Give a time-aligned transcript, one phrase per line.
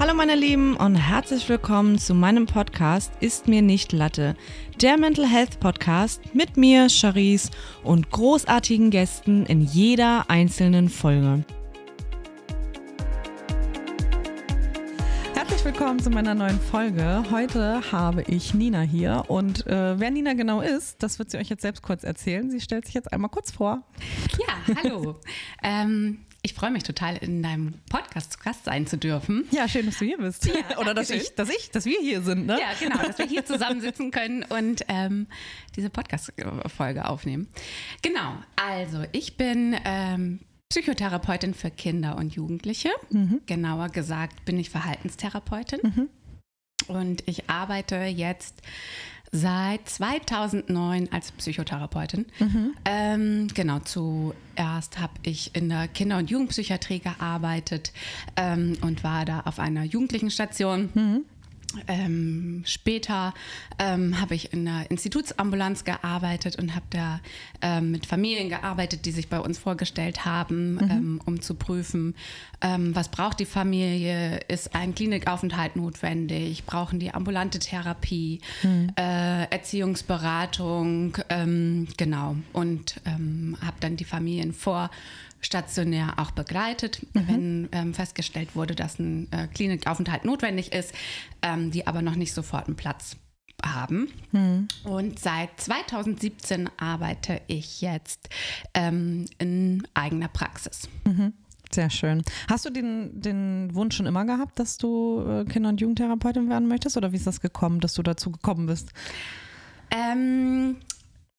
[0.00, 4.34] Hallo meine Lieben und herzlich willkommen zu meinem Podcast Ist mir nicht Latte,
[4.80, 7.50] der Mental Health Podcast mit mir, Charisse
[7.84, 11.44] und großartigen Gästen in jeder einzelnen Folge.
[15.34, 17.22] Herzlich willkommen zu meiner neuen Folge.
[17.30, 21.50] Heute habe ich Nina hier und äh, wer Nina genau ist, das wird sie euch
[21.50, 22.50] jetzt selbst kurz erzählen.
[22.50, 23.82] Sie stellt sich jetzt einmal kurz vor.
[24.38, 25.20] Ja, hallo.
[25.62, 29.46] ähm, ich freue mich total, in deinem Podcast zu Gast sein zu dürfen.
[29.50, 30.46] Ja, schön, dass du hier bist.
[30.46, 32.58] Ja, Oder dass ich, dass ich, dass wir hier sind, ne?
[32.58, 35.26] Ja, genau, dass wir hier zusammensitzen können und ähm,
[35.76, 37.48] diese Podcast-Folge aufnehmen.
[38.02, 42.90] Genau, also ich bin ähm, Psychotherapeutin für Kinder und Jugendliche.
[43.10, 43.42] Mhm.
[43.46, 45.80] Genauer gesagt bin ich Verhaltenstherapeutin.
[45.82, 46.08] Mhm.
[46.88, 48.62] Und ich arbeite jetzt
[49.32, 52.26] seit 2009 als Psychotherapeutin.
[52.38, 52.74] Mhm.
[52.84, 57.92] Ähm, genau, zuerst habe ich in der Kinder- und Jugendpsychiatrie gearbeitet
[58.36, 60.90] ähm, und war da auf einer Jugendlichenstation.
[60.94, 61.24] Mhm.
[61.86, 63.34] Ähm, später
[63.78, 67.20] ähm, habe ich in der Institutsambulanz gearbeitet und habe da
[67.62, 70.90] ähm, mit Familien gearbeitet, die sich bei uns vorgestellt haben, mhm.
[70.90, 72.14] Ähm, um zu prüfen,
[72.60, 78.92] ähm, was braucht die Familie, ist ein Klinikaufenthalt notwendig, brauchen die ambulante Therapie, mhm.
[78.96, 82.36] äh, Erziehungsberatung, ähm, genau.
[82.52, 84.90] Und habe dann die Familien vor
[85.40, 87.28] stationär auch begleitet, mhm.
[87.28, 90.94] wenn ähm, festgestellt wurde, dass ein äh, Klinikaufenthalt notwendig ist,
[91.42, 93.16] ähm, die aber noch nicht sofort einen Platz
[93.64, 94.08] haben.
[94.32, 94.68] Mhm.
[94.84, 98.28] Und seit 2017 arbeite ich jetzt
[98.74, 100.88] ähm, in eigener Praxis.
[101.04, 101.32] Mhm.
[101.72, 102.24] Sehr schön.
[102.48, 106.66] Hast du den, den Wunsch schon immer gehabt, dass du äh, Kinder- und Jugendtherapeutin werden
[106.66, 106.96] möchtest?
[106.96, 108.90] Oder wie ist das gekommen, dass du dazu gekommen bist?
[109.92, 110.76] Ähm,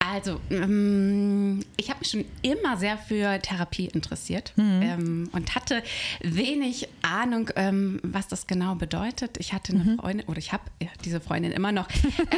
[0.04, 4.82] also, ähm, ich habe mich schon immer sehr für Therapie interessiert mhm.
[4.82, 5.84] ähm, und hatte
[6.22, 9.38] wenig Ahnung, ähm, was das genau bedeutet.
[9.38, 9.98] Ich hatte eine mhm.
[9.98, 11.88] Freundin, oder ich habe ja, diese Freundin immer noch,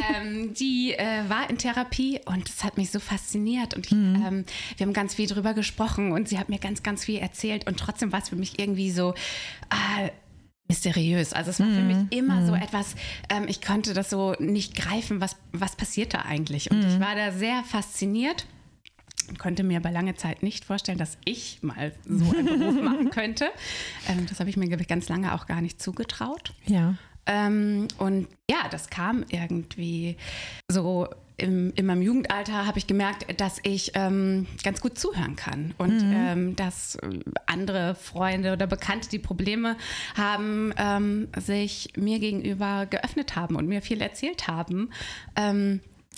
[0.58, 3.74] die äh, war in Therapie und es hat mich so fasziniert.
[3.74, 4.44] Und ich, mhm.
[4.76, 7.66] Wir haben ganz viel drüber gesprochen und sie hat mir ganz, ganz viel erzählt.
[7.66, 9.14] Und trotzdem war es für mich irgendwie so,
[9.70, 10.10] äh,
[10.68, 11.32] mysteriös.
[11.32, 12.08] Also es war für mich mhm.
[12.10, 12.46] immer mm.
[12.46, 12.62] so mhm.
[12.62, 12.94] etwas,
[13.28, 16.70] ähm, ich konnte das so nicht greifen, was, was passiert da eigentlich.
[16.70, 16.88] Und mm.
[16.88, 17.00] ich mhm.
[17.00, 18.46] war da sehr fasziniert
[19.28, 23.10] und konnte mir aber lange Zeit nicht vorstellen, dass ich mal so einen Beruf machen
[23.10, 23.50] könnte.
[24.08, 26.54] Ähm, das habe ich mir, glaube ich, ganz lange auch gar nicht zugetraut.
[26.64, 26.94] Ja.
[27.26, 30.16] Ähm, und ja, das kam irgendwie
[30.70, 35.74] so im, in meinem Jugendalter habe ich gemerkt, dass ich ähm, ganz gut zuhören kann
[35.78, 36.14] und mhm.
[36.14, 36.96] ähm, dass
[37.46, 39.76] andere Freunde oder Bekannte, die Probleme
[40.16, 44.90] haben, ähm, sich mir gegenüber geöffnet haben und mir viel erzählt haben.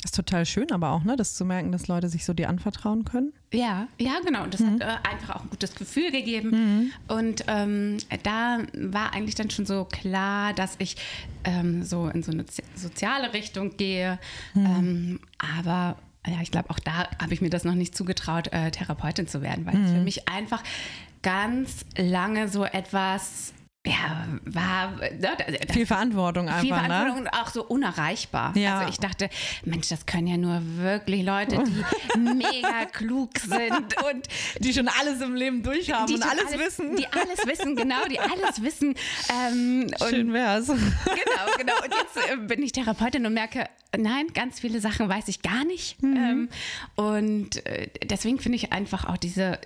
[0.04, 3.04] Ist total schön, aber auch, ne, das zu merken, dass Leute sich so dir anvertrauen
[3.04, 3.32] können.
[3.52, 4.44] Ja, ja, genau.
[4.44, 4.74] Und das mhm.
[4.74, 6.50] hat äh, einfach auch ein gutes Gefühl gegeben.
[6.50, 6.92] Mhm.
[7.08, 10.96] Und ähm, da war eigentlich dann schon so klar, dass ich
[11.44, 14.18] ähm, so in so eine soziale Richtung gehe.
[14.54, 14.66] Mhm.
[14.66, 15.96] Ähm, aber
[16.26, 19.42] ja, ich glaube, auch da habe ich mir das noch nicht zugetraut, äh, Therapeutin zu
[19.42, 20.04] werden, weil es für mhm.
[20.04, 20.62] mich einfach
[21.22, 23.52] ganz lange so etwas
[23.86, 25.36] ja, war ne,
[25.72, 26.60] viel Verantwortung einfach.
[26.60, 26.76] Viel ne?
[26.76, 27.30] Verantwortung ne?
[27.30, 28.56] und auch so unerreichbar.
[28.56, 28.78] Ja.
[28.78, 29.30] Also ich dachte,
[29.64, 34.26] Mensch, das können ja nur wirklich Leute, die mega klug sind und
[34.58, 36.96] die schon alles im Leben durchhaben und alles, alles, wissen.
[36.96, 38.94] Die alles wissen, genau, die alles wissen.
[39.30, 40.66] Ähm, Schön wär's.
[40.66, 41.74] Genau, genau.
[41.84, 45.64] Und jetzt äh, bin ich Therapeutin und merke, nein, ganz viele Sachen weiß ich gar
[45.64, 46.02] nicht.
[46.02, 46.16] Mhm.
[46.16, 46.48] Ähm,
[46.96, 49.58] und äh, deswegen finde ich einfach auch diese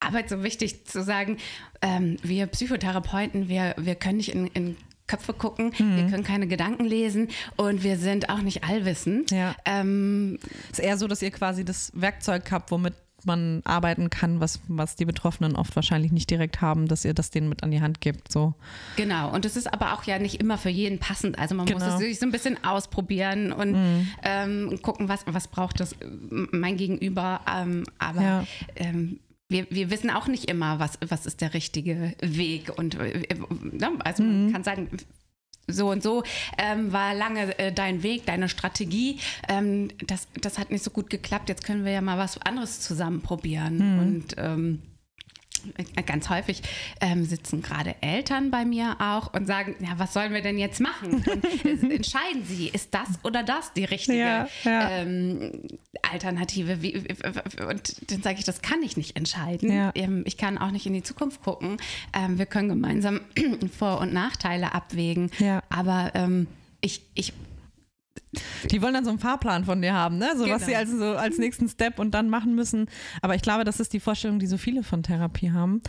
[0.00, 1.38] Arbeit so wichtig zu sagen,
[1.82, 4.76] ähm, wir Psychotherapeuten, wir, wir können nicht in, in
[5.06, 5.96] Köpfe gucken, mhm.
[5.96, 9.30] wir können keine Gedanken lesen und wir sind auch nicht allwissend.
[9.30, 9.56] Ja.
[9.64, 10.38] Ähm,
[10.70, 12.94] es ist eher so, dass ihr quasi das Werkzeug habt, womit
[13.24, 17.30] man arbeiten kann, was, was die Betroffenen oft wahrscheinlich nicht direkt haben, dass ihr das
[17.30, 18.30] denen mit an die Hand gebt.
[18.30, 18.54] So.
[18.96, 21.38] Genau, und es ist aber auch ja nicht immer für jeden passend.
[21.38, 21.84] Also man genau.
[21.84, 24.08] muss es sich so ein bisschen ausprobieren und mhm.
[24.22, 25.96] ähm, gucken, was, was braucht das
[26.30, 27.40] mein Gegenüber.
[27.52, 28.46] Ähm, aber ja.
[28.76, 32.76] ähm, wir, wir wissen auch nicht immer, was, was ist der richtige Weg.
[32.76, 33.26] Und äh,
[33.72, 34.44] ne, also mhm.
[34.44, 34.88] man kann sagen,
[35.66, 36.22] so und so
[36.56, 39.18] ähm, war lange äh, dein Weg, deine Strategie.
[39.48, 41.48] Ähm, das, das hat nicht so gut geklappt.
[41.48, 43.76] Jetzt können wir ja mal was anderes zusammen probieren.
[43.76, 43.98] Mhm.
[43.98, 44.82] Und ähm,
[46.06, 46.62] ganz häufig
[47.00, 50.80] ähm, sitzen gerade Eltern bei mir auch und sagen, ja, was sollen wir denn jetzt
[50.80, 51.24] machen?
[51.90, 54.90] entscheiden sie, ist das oder das die richtige ja, ja.
[54.90, 55.62] Ähm,
[56.10, 56.82] Alternative?
[56.82, 59.72] Wie, und dann sage ich, das kann ich nicht entscheiden.
[59.72, 59.92] Ja.
[59.94, 61.76] Ähm, ich kann auch nicht in die Zukunft gucken.
[62.14, 63.20] Ähm, wir können gemeinsam
[63.78, 65.30] Vor- und Nachteile abwägen.
[65.68, 66.46] Aber ähm,
[66.80, 67.32] ich, ich
[68.70, 70.30] die wollen dann so einen Fahrplan von dir haben, ne?
[70.36, 70.56] So genau.
[70.56, 72.86] was sie als, so als nächsten Step und dann machen müssen.
[73.22, 75.82] Aber ich glaube, das ist die Vorstellung, die so viele von Therapie haben.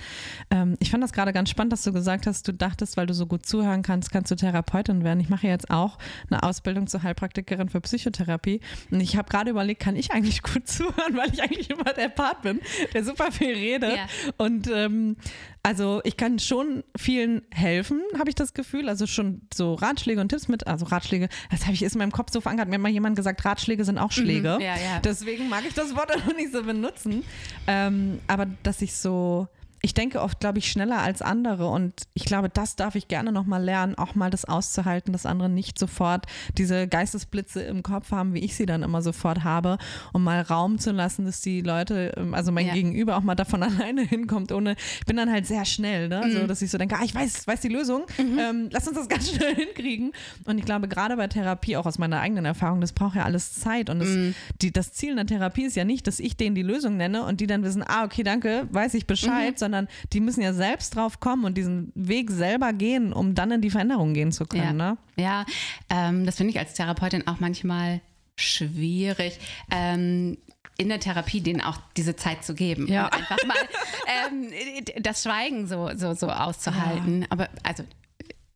[0.51, 3.13] Ähm, ich fand das gerade ganz spannend, dass du gesagt hast, du dachtest, weil du
[3.13, 5.19] so gut zuhören kannst, kannst du Therapeutin werden.
[5.19, 5.97] Ich mache jetzt auch
[6.29, 8.61] eine Ausbildung zur Heilpraktikerin für Psychotherapie.
[8.91, 12.09] Und ich habe gerade überlegt, kann ich eigentlich gut zuhören, weil ich eigentlich immer der
[12.09, 12.59] Part bin,
[12.93, 13.95] der super viel redet.
[13.95, 14.05] Ja.
[14.37, 15.17] Und ähm,
[15.61, 18.87] also ich kann schon vielen helfen, habe ich das Gefühl.
[18.87, 22.11] Also schon so Ratschläge und Tipps mit, also Ratschläge, das habe ich ist in meinem
[22.11, 22.69] Kopf so verankert.
[22.69, 24.55] Mir hat mal jemand gesagt, Ratschläge sind auch Schläge.
[24.55, 24.99] Mhm, ja, ja.
[25.03, 27.23] Deswegen mag ich das Wort auch nicht so benutzen.
[27.67, 29.47] Ähm, aber dass ich so
[29.81, 33.31] ich denke oft, glaube ich, schneller als andere und ich glaube, das darf ich gerne
[33.31, 36.25] nochmal lernen, auch mal das auszuhalten, dass andere nicht sofort
[36.57, 39.77] diese Geistesblitze im Kopf haben, wie ich sie dann immer sofort habe,
[40.13, 42.73] um mal Raum zu lassen, dass die Leute, ähm, also mein ja.
[42.73, 46.23] Gegenüber auch mal davon alleine hinkommt, ohne, ich bin dann halt sehr schnell, ne?
[46.25, 46.31] Mhm.
[46.31, 48.39] so, dass ich so denke, ah, ich weiß, weiß die Lösung, mhm.
[48.39, 50.11] ähm, lass uns das ganz schnell hinkriegen
[50.45, 53.53] und ich glaube, gerade bei Therapie, auch aus meiner eigenen Erfahrung, das braucht ja alles
[53.53, 54.35] Zeit und das, mhm.
[54.61, 57.39] die, das Ziel einer Therapie ist ja nicht, dass ich denen die Lösung nenne und
[57.39, 59.57] die dann wissen, ah, okay, danke, weiß ich Bescheid, mhm.
[59.57, 63.51] sondern sondern die müssen ja selbst drauf kommen und diesen Weg selber gehen, um dann
[63.51, 64.63] in die Veränderung gehen zu können.
[64.63, 64.97] Ja, ne?
[65.15, 65.45] ja
[65.89, 68.01] ähm, das finde ich als Therapeutin auch manchmal
[68.35, 69.39] schwierig.
[69.71, 70.37] Ähm,
[70.77, 72.87] in der Therapie denen auch diese Zeit zu geben.
[72.87, 73.07] Ja.
[73.09, 73.57] Einfach mal
[74.31, 77.23] ähm, das Schweigen so, so, so auszuhalten.
[77.23, 77.27] Ja.
[77.31, 77.83] Aber also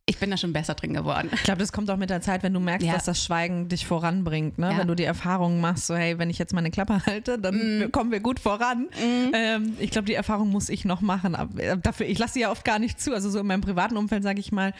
[0.06, 1.30] ich bin da schon besser drin geworden.
[1.32, 2.92] Ich glaube, das kommt auch mit der Zeit, wenn du merkst, ja.
[2.92, 4.58] dass das Schweigen dich voranbringt.
[4.58, 4.70] Ne?
[4.70, 4.78] Ja.
[4.78, 7.92] Wenn du die Erfahrungen machst, so hey, wenn ich jetzt meine Klappe halte, dann mm.
[7.92, 8.88] kommen wir gut voran.
[9.00, 9.32] Mm.
[9.32, 11.34] Ähm, ich glaube, die Erfahrung muss ich noch machen.
[11.34, 13.14] Aber äh, dafür, ich lasse sie ja oft gar nicht zu.
[13.14, 14.74] Also so in meinem privaten Umfeld, sage ich mal,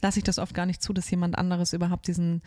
[0.00, 2.40] lasse ich das oft gar nicht zu, dass jemand anderes überhaupt diesen,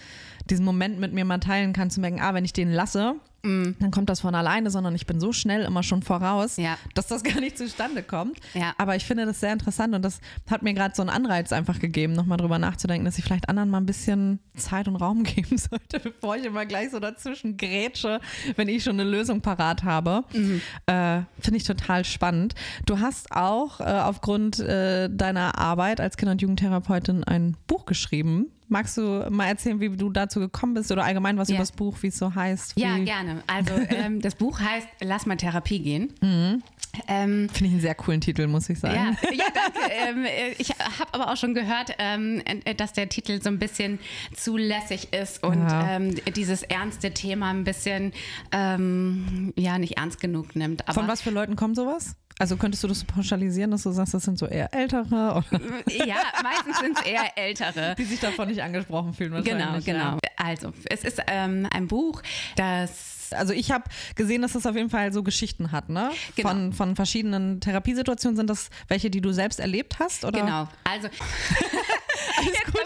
[0.49, 3.75] diesen Moment mit mir mal teilen kann, zu merken, ah, wenn ich den lasse, Mm.
[3.79, 6.77] Dann kommt das von alleine, sondern ich bin so schnell immer schon voraus, ja.
[6.93, 8.39] dass das gar nicht zustande kommt.
[8.53, 8.73] Ja.
[8.77, 10.19] Aber ich finde das sehr interessant und das
[10.49, 13.69] hat mir gerade so einen Anreiz einfach gegeben, nochmal drüber nachzudenken, dass ich vielleicht anderen
[13.69, 18.21] mal ein bisschen Zeit und Raum geben sollte, bevor ich immer gleich so dazwischen grätsche,
[18.55, 20.23] wenn ich schon eine Lösung parat habe.
[20.33, 20.61] Mhm.
[20.85, 22.55] Äh, finde ich total spannend.
[22.85, 28.47] Du hast auch äh, aufgrund äh, deiner Arbeit als Kinder- und Jugendtherapeutin ein Buch geschrieben
[28.67, 31.55] Magst du mal erzählen, wie du dazu gekommen bist oder allgemein was ja.
[31.55, 32.73] über das Buch, wie es so heißt?
[32.77, 33.43] Ja, gerne.
[33.47, 36.13] Also ähm, das Buch heißt Lass mal Therapie gehen.
[36.21, 36.63] Mhm.
[37.07, 39.17] Ähm, Finde ich einen sehr coolen Titel, muss ich sagen.
[39.23, 39.79] Ja, ja danke.
[39.91, 40.25] ähm,
[40.57, 42.41] ich habe aber auch schon gehört, ähm,
[42.77, 43.99] dass der Titel so ein bisschen
[44.35, 45.95] zu lässig ist und ja.
[45.95, 48.13] Ähm, dieses ernste Thema ein bisschen
[48.51, 50.87] ähm, ja nicht ernst genug nimmt.
[50.87, 52.15] Aber Von was für Leuten kommt sowas?
[52.39, 55.43] Also könntest du das pauschalisieren, dass du sagst, das sind so eher Ältere?
[55.51, 56.05] Oder?
[56.05, 57.95] Ja, meistens sind es eher Ältere.
[57.97, 59.85] Die sich davon nicht angesprochen fühlen wahrscheinlich.
[59.85, 60.17] Genau, genau.
[60.23, 60.29] Ja.
[60.35, 62.21] Also, es ist ähm, ein Buch,
[62.55, 63.85] das also ich habe
[64.15, 66.11] gesehen, dass das auf jeden Fall so Geschichten hat, ne?
[66.35, 66.49] Genau.
[66.49, 68.35] Von, von verschiedenen Therapiesituationen.
[68.35, 70.25] Sind das welche, die du selbst erlebt hast?
[70.25, 70.39] Oder?
[70.39, 70.69] Genau.
[70.83, 71.09] Also
[72.37, 72.83] alles gut.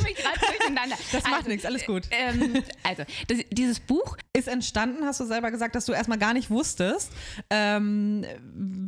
[1.12, 2.04] Das macht also, nichts, alles gut.
[2.12, 6.34] Ähm, also, das, dieses Buch ist entstanden, hast du selber gesagt, dass du erstmal gar
[6.34, 7.12] nicht wusstest,
[7.50, 8.26] ähm,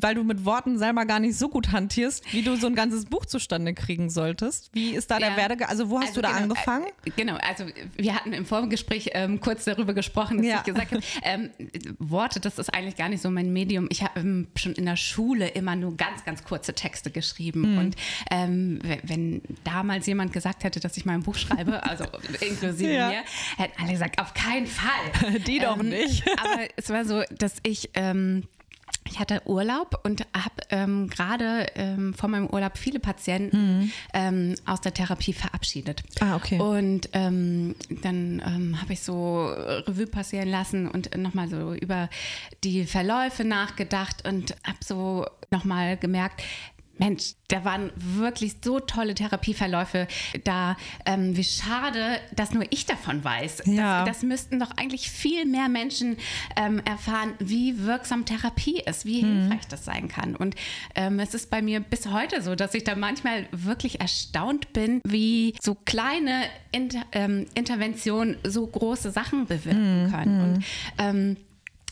[0.02, 3.06] weil du mit Worten selber gar nicht so gut hantierst, wie du so ein ganzes
[3.06, 4.70] Buch zustande kriegen solltest.
[4.74, 5.38] Wie ist da der ja.
[5.38, 5.70] Werdegang?
[5.70, 6.88] Also, wo hast also du da genau, angefangen?
[7.06, 7.66] Äh, genau, also
[7.96, 10.58] wir hatten im Vorgespräch ähm, kurz darüber gesprochen, dass ja.
[10.58, 11.49] ich gesagt habe, ähm,
[12.00, 13.88] Worte, das ist eigentlich gar nicht so mein Medium.
[13.92, 17.74] Ich habe ähm, schon in der Schule immer nur ganz, ganz kurze Texte geschrieben.
[17.74, 17.78] Mhm.
[17.78, 17.96] Und
[18.32, 22.06] ähm, wenn damals jemand gesagt hätte, dass ich mal ein Buch schreibe, also
[22.42, 23.10] inklusive ja.
[23.10, 23.24] mir,
[23.58, 25.40] hätten alle gesagt, auf keinen Fall.
[25.48, 26.24] Die doch ähm, nicht.
[26.40, 28.44] aber es war so, dass ich ähm,
[29.10, 33.92] ich hatte Urlaub und habe ähm, gerade ähm, vor meinem Urlaub viele Patienten mhm.
[34.14, 36.04] ähm, aus der Therapie verabschiedet.
[36.20, 36.60] Ah, okay.
[36.60, 42.10] Und ähm, dann ähm, habe ich so Revue passieren lassen und nochmal so über
[42.64, 46.44] die Verläufe nachgedacht und habe so nochmal gemerkt,
[47.00, 50.08] Mensch, da waren wirklich so tolle Therapieverläufe
[50.44, 50.78] da.
[51.06, 53.64] Ähm, wie schade, dass nur ich davon weiß.
[53.66, 54.06] Ja.
[54.06, 56.18] Das, das müssten doch eigentlich viel mehr Menschen
[56.56, 59.42] ähm, erfahren, wie wirksam Therapie ist, wie mhm.
[59.42, 60.36] hilfreich das sein kann.
[60.36, 60.56] Und
[60.96, 65.02] ähm, es ist bei mir bis heute so, dass ich da manchmal wirklich erstaunt bin,
[65.06, 70.12] wie so kleine Inter ähm, Interventionen so große Sachen bewirken mhm.
[70.12, 70.42] können.
[70.44, 70.66] Und
[70.98, 71.38] ähm,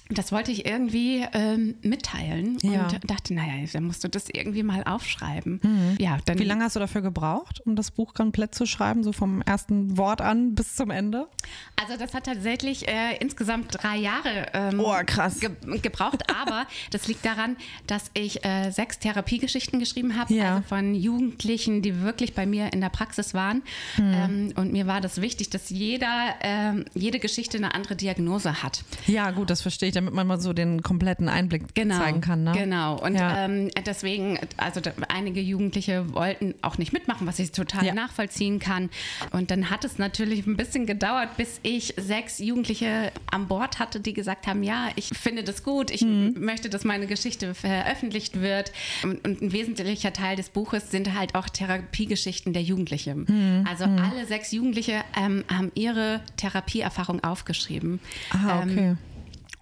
[0.09, 2.83] das wollte ich irgendwie ähm, mitteilen ja.
[2.83, 5.59] und dachte, naja, dann musst du das irgendwie mal aufschreiben.
[5.61, 5.97] Mhm.
[5.99, 9.11] Ja, dann Wie lange hast du dafür gebraucht, um das Buch komplett zu schreiben, so
[9.11, 11.27] vom ersten Wort an bis zum Ende?
[11.75, 15.39] Also das hat tatsächlich äh, insgesamt drei Jahre ähm, oh, krass.
[15.39, 15.49] Ge
[15.81, 20.55] gebraucht, aber das liegt daran, dass ich äh, sechs Therapiegeschichten geschrieben habe, ja.
[20.55, 23.61] also von Jugendlichen, die wirklich bei mir in der Praxis waren.
[23.97, 24.13] Mhm.
[24.13, 28.83] Ähm, und mir war das wichtig, dass jeder, ähm, jede Geschichte eine andere Diagnose hat.
[29.05, 32.44] Ja, gut, das verstehe ich damit man mal so den kompletten Einblick genau, zeigen kann.
[32.44, 32.51] Ne?
[32.54, 33.00] Genau.
[33.00, 33.46] Und ja.
[33.46, 37.94] ähm, deswegen, also einige Jugendliche wollten auch nicht mitmachen, was ich total ja.
[37.94, 38.89] nachvollziehen kann.
[39.32, 44.00] Und dann hat es natürlich ein bisschen gedauert, bis ich sechs Jugendliche an Bord hatte,
[44.00, 46.36] die gesagt haben, ja, ich finde das gut, ich mhm.
[46.38, 48.72] möchte, dass meine Geschichte veröffentlicht wird.
[49.04, 53.25] Und, und, ein wesentlicher Teil des Buches sind halt auch Therapiegeschichten der Jugendlichen.
[53.27, 53.66] Mhm.
[53.68, 53.98] Also mhm.
[53.98, 58.00] alle sechs Jugendliche ähm, haben ihre Therapieerfahrung aufgeschrieben.
[58.30, 58.89] Ah, okay.
[58.89, 58.98] Ähm,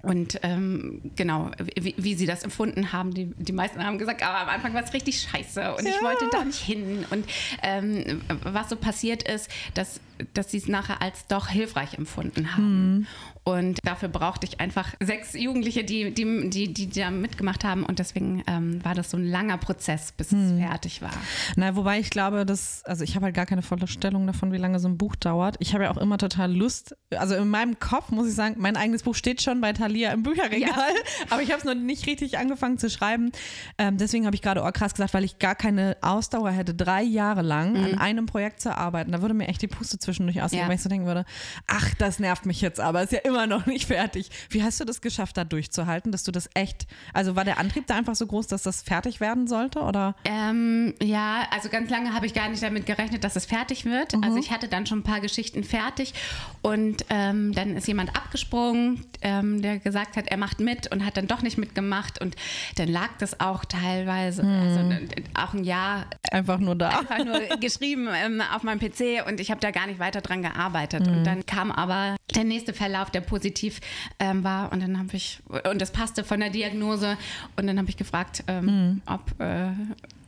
[0.06, 3.14] und ähm, genau, wie, wie, sie das empfunden haben.
[3.14, 5.90] Die, die meisten haben gesagt, aber am Anfang war es richtig scheiße und ja.
[5.90, 7.06] ich wollte da nicht hin.
[7.10, 7.26] Und
[7.64, 10.00] ähm, was so passiert ist, dass,
[10.34, 12.96] dass sie es nachher als doch hilfreich empfunden haben.
[12.98, 13.08] Mhm.
[13.48, 17.84] Und dafür brauchte ich einfach sechs Jugendliche, die, die, die, die da mitgemacht haben.
[17.86, 20.58] Und deswegen ähm, war das so ein langer Prozess, bis hm.
[20.58, 21.12] es fertig war.
[21.56, 24.80] Na, wobei ich glaube, dass, also ich habe halt gar keine Vorstellung davon, wie lange
[24.80, 25.58] so ein Buch dauert.
[25.60, 28.76] Ich habe ja auch immer total Lust, also in meinem Kopf muss ich sagen, mein
[28.78, 30.76] eigenes Buch steht schon bei Thalia im Bücherregal, ja.
[31.30, 33.32] aber ich habe es noch nicht richtig angefangen zu schreiben.
[33.78, 37.04] Ähm, deswegen habe ich gerade oh krass gesagt, weil ich gar keine Ausdauer hätte, drei
[37.04, 37.84] Jahre lang mhm.
[37.84, 39.12] an einem Projekt zu arbeiten.
[39.12, 40.68] Da würde mir echt die Puste zwischendurch ausgehen, ja.
[40.68, 41.26] weil ich so denken würde,
[41.68, 44.30] ach, das nervt mich jetzt aber, ist ja immer noch nicht fertig.
[44.50, 47.88] Wie hast du das geschafft, da durchzuhalten, dass du das echt, also war der Antrieb
[47.88, 50.16] da einfach so groß, dass das fertig werden sollte, oder?
[50.26, 54.16] Ähm, ja, also ganz lange habe ich gar nicht damit gerechnet, dass es fertig wird.
[54.16, 54.24] Mhm.
[54.24, 56.14] Also ich hatte dann schon ein paar Geschichten fertig
[56.62, 61.18] und ähm, dann ist jemand abgesprungen, ähm, der gesagt hat, er macht mit und hat
[61.18, 62.36] dann doch nicht mitgemacht und
[62.76, 64.62] dann lag das auch teilweise, mhm.
[64.62, 69.40] also auch ein Jahr einfach nur da, einfach nur geschrieben ähm, auf meinem PC und
[69.40, 71.08] ich habe da gar nicht weiter dran gearbeitet.
[71.08, 71.18] Mhm.
[71.18, 73.80] Und dann kam aber der nächste Verlauf, der positiv
[74.20, 74.72] ähm, war.
[74.72, 77.18] Und dann habe ich, und das passte von der Diagnose.
[77.56, 79.02] Und dann habe ich gefragt, ähm, mhm.
[79.06, 79.72] ob, äh,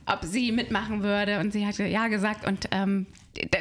[0.06, 1.40] ob sie mitmachen würde.
[1.40, 2.46] Und sie hat ja gesagt.
[2.46, 3.06] Und ähm,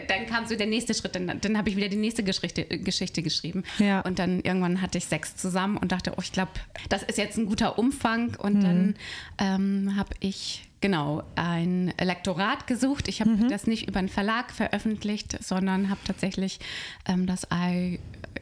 [0.07, 1.15] dann kam so der nächste Schritt.
[1.15, 3.63] Dann, dann habe ich wieder die nächste Geschichte, Geschichte geschrieben.
[3.79, 4.01] Ja.
[4.01, 6.51] Und dann irgendwann hatte ich sechs zusammen und dachte, oh, ich glaube,
[6.89, 8.35] das ist jetzt ein guter Umfang.
[8.35, 8.61] Und mhm.
[8.61, 8.95] dann
[9.39, 13.07] ähm, habe ich genau ein Lektorat gesucht.
[13.07, 13.49] Ich habe mhm.
[13.49, 16.59] das nicht über einen Verlag veröffentlicht, sondern habe tatsächlich
[17.07, 17.47] ähm, das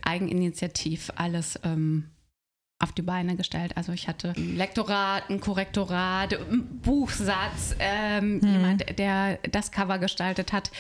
[0.02, 2.10] Eigeninitiativ alles ähm,
[2.78, 3.78] auf die Beine gestellt.
[3.78, 8.52] Also ich hatte ein Lektorat, ein Korrektorat, ein Buchsatz, ähm, hm.
[8.52, 10.72] jemand, der das Cover gestaltet hat,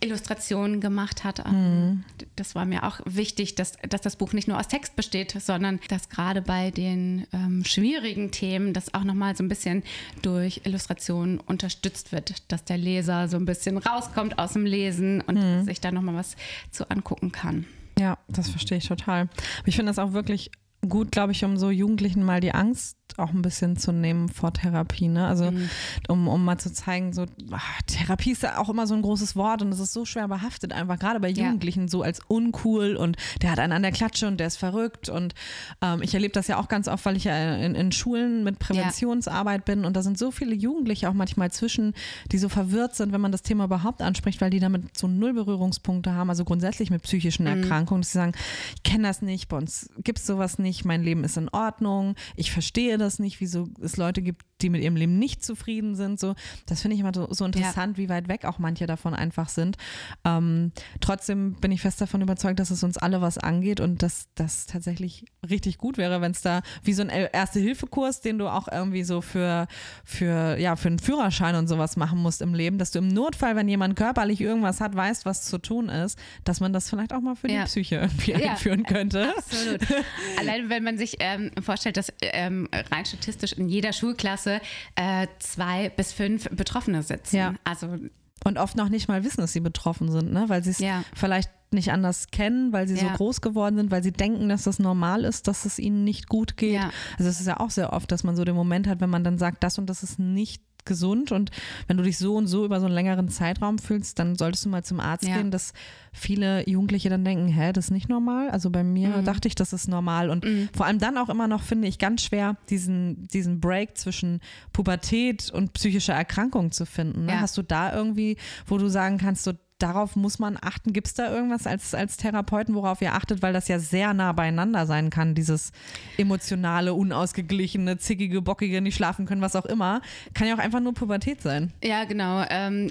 [0.00, 1.44] Illustrationen gemacht hat.
[1.44, 2.04] Hm.
[2.36, 5.80] Das war mir auch wichtig, dass, dass das Buch nicht nur aus Text besteht, sondern
[5.88, 9.82] dass gerade bei den ähm, schwierigen Themen das auch nochmal so ein bisschen
[10.22, 15.36] durch Illustrationen unterstützt wird, dass der Leser so ein bisschen rauskommt aus dem Lesen und
[15.36, 15.64] hm.
[15.64, 16.36] sich da nochmal was
[16.70, 17.66] zu angucken kann.
[17.98, 19.28] Ja, das verstehe ich total.
[19.66, 20.50] Ich finde das auch wirklich
[20.88, 24.52] gut, glaube ich, um so Jugendlichen mal die Angst auch ein bisschen zu nehmen vor
[24.52, 25.08] Therapie.
[25.08, 25.26] Ne?
[25.26, 25.68] Also mhm.
[26.08, 29.36] um, um mal zu zeigen, so ach, Therapie ist ja auch immer so ein großes
[29.36, 31.88] Wort und es ist so schwer behaftet, einfach gerade bei Jugendlichen ja.
[31.88, 35.08] so als uncool und der hat einen an der Klatsche und der ist verrückt.
[35.08, 35.34] Und
[35.82, 38.58] ähm, ich erlebe das ja auch ganz oft, weil ich ja in, in Schulen mit
[38.58, 39.74] Präventionsarbeit ja.
[39.74, 41.94] bin und da sind so viele Jugendliche auch manchmal zwischen,
[42.32, 45.34] die so verwirrt sind, wenn man das Thema überhaupt anspricht, weil die damit so null
[45.34, 47.62] Berührungspunkte haben, also grundsätzlich mit psychischen mhm.
[47.62, 48.32] Erkrankungen, dass sie sagen,
[48.76, 52.14] ich kenne das nicht, bei uns gibt es sowas nicht, mein Leben ist in Ordnung,
[52.36, 56.20] ich verstehe das nicht, wieso es Leute gibt, die mit ihrem Leben nicht zufrieden sind.
[56.20, 56.34] So,
[56.66, 58.02] das finde ich immer so, so interessant, ja.
[58.02, 59.76] wie weit weg auch manche davon einfach sind.
[60.24, 64.28] Ähm, trotzdem bin ich fest davon überzeugt, dass es uns alle was angeht und dass
[64.34, 68.68] das tatsächlich richtig gut wäre, wenn es da wie so ein Erste-Hilfe-Kurs, den du auch
[68.70, 69.66] irgendwie so für,
[70.04, 73.56] für, ja, für einen Führerschein und sowas machen musst im Leben, dass du im Notfall,
[73.56, 77.20] wenn jemand körperlich irgendwas hat, weißt, was zu tun ist, dass man das vielleicht auch
[77.20, 77.62] mal für ja.
[77.62, 79.34] die Psyche irgendwie ja, einführen könnte.
[79.36, 79.80] Absolut.
[80.38, 84.60] Allein wenn man sich ähm, vorstellt, dass ähm, rein statistisch in jeder Schulklasse
[84.96, 87.36] äh, zwei bis fünf Betroffene sitzen.
[87.36, 87.54] Ja.
[87.64, 87.98] Also
[88.44, 90.44] und oft noch nicht mal wissen, dass sie betroffen sind, ne?
[90.48, 91.04] weil sie es ja.
[91.14, 93.02] vielleicht nicht anders kennen, weil sie ja.
[93.02, 96.28] so groß geworden sind, weil sie denken, dass das normal ist, dass es ihnen nicht
[96.28, 96.74] gut geht.
[96.74, 96.90] Ja.
[97.18, 99.24] Also es ist ja auch sehr oft, dass man so den Moment hat, wenn man
[99.24, 101.50] dann sagt, das und das ist nicht gesund und
[101.86, 104.68] wenn du dich so und so über so einen längeren Zeitraum fühlst, dann solltest du
[104.68, 105.36] mal zum Arzt ja.
[105.36, 105.72] gehen, dass
[106.12, 108.50] viele Jugendliche dann denken, hä, das ist nicht normal.
[108.50, 109.24] Also bei mir mhm.
[109.24, 110.68] dachte ich, das ist normal und mhm.
[110.74, 114.40] vor allem dann auch immer noch finde ich ganz schwer, diesen, diesen Break zwischen
[114.72, 117.26] Pubertät und psychischer Erkrankung zu finden.
[117.26, 117.32] Ne?
[117.32, 117.40] Ja.
[117.40, 120.92] Hast du da irgendwie, wo du sagen kannst, so darauf muss man achten.
[120.92, 124.32] Gibt es da irgendwas als, als Therapeuten, worauf ihr achtet, weil das ja sehr nah
[124.32, 125.72] beieinander sein kann, dieses
[126.18, 130.02] emotionale, unausgeglichene, zickige, bockige, nicht schlafen können, was auch immer.
[130.34, 131.72] Kann ja auch einfach nur Pubertät sein.
[131.82, 132.44] Ja, genau.
[132.50, 132.90] Ähm,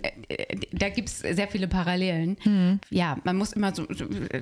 [0.72, 2.38] da gibt es sehr viele Parallelen.
[2.43, 2.79] Mhm.
[2.89, 3.86] Ja, man muss immer so,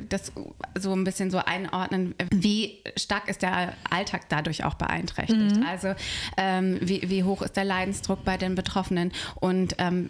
[0.09, 0.31] das
[0.77, 5.57] so ein bisschen so einordnen, wie stark ist der Alltag dadurch auch beeinträchtigt.
[5.57, 5.65] Mhm.
[5.67, 5.93] Also
[6.37, 10.09] ähm, wie, wie hoch ist der Leidensdruck bei den Betroffenen und ähm,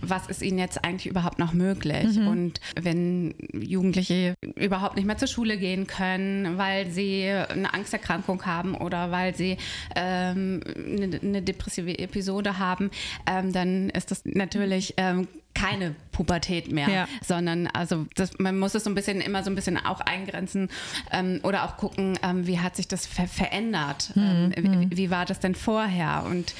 [0.00, 1.67] was ist ihnen jetzt eigentlich überhaupt noch möglich?
[1.68, 2.16] Möglich.
[2.16, 2.28] Mhm.
[2.28, 8.74] Und wenn Jugendliche überhaupt nicht mehr zur Schule gehen können, weil sie eine Angsterkrankung haben
[8.74, 9.56] oder weil sie
[9.94, 12.90] ähm, eine, eine, depressive Episode haben,
[13.26, 17.08] ähm, dann ist das natürlich ähm, keine Pubertät mehr, ja.
[17.24, 20.68] sondern also das, man muss es so ein bisschen immer so ein bisschen auch eingrenzen
[21.12, 24.52] ähm, oder auch gucken, ähm, wie hat sich das ver verändert, mhm.
[24.56, 26.54] ähm, wie, wie, war das denn vorher und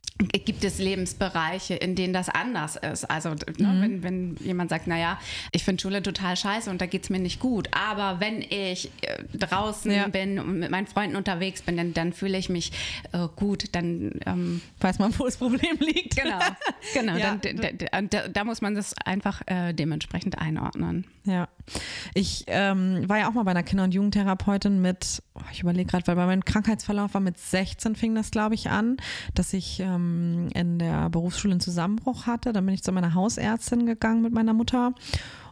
[0.45, 3.09] gibt es Lebensbereiche, in denen das anders ist.
[3.09, 3.83] Also ne, mhm.
[3.83, 5.19] wenn, wenn jemand sagt, naja,
[5.53, 8.91] ich finde Schule total scheiße und da geht es mir nicht gut, aber wenn ich
[9.03, 10.09] äh, draußen ja.
[10.09, 12.73] bin und mit meinen Freunden unterwegs bin, dann, dann fühle ich mich
[13.13, 16.17] äh, gut, dann ähm, weiß man, wo das Problem liegt.
[16.17, 16.39] Genau,
[16.95, 17.17] genau.
[17.17, 17.37] ja.
[17.37, 21.07] Dann, da, da, muss man das einfach äh, dementsprechend einordnen.
[21.25, 21.49] Ja,
[22.15, 25.91] ich ähm, war ja auch mal bei einer Kinder- und Jugendtherapeutin mit, oh, ich überlege
[25.91, 28.97] gerade, weil bei meinem Krankheitsverlauf war mit 16 fing das, glaube ich, an,
[29.35, 32.53] dass ich ähm, in der Berufsschule einen Zusammenbruch hatte.
[32.53, 34.95] Dann bin ich zu meiner Hausärztin gegangen mit meiner Mutter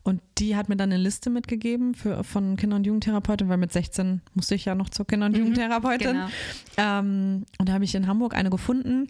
[0.06, 3.72] und die hat mir dann eine Liste mitgegeben für, von Kinder- und Jugendtherapeutin, weil mit
[3.72, 6.12] 16 musste ich ja noch zur Kinder- und mhm, Jugendtherapeutin.
[6.12, 6.28] Genau.
[6.76, 9.08] Ähm, und da habe ich in Hamburg eine gefunden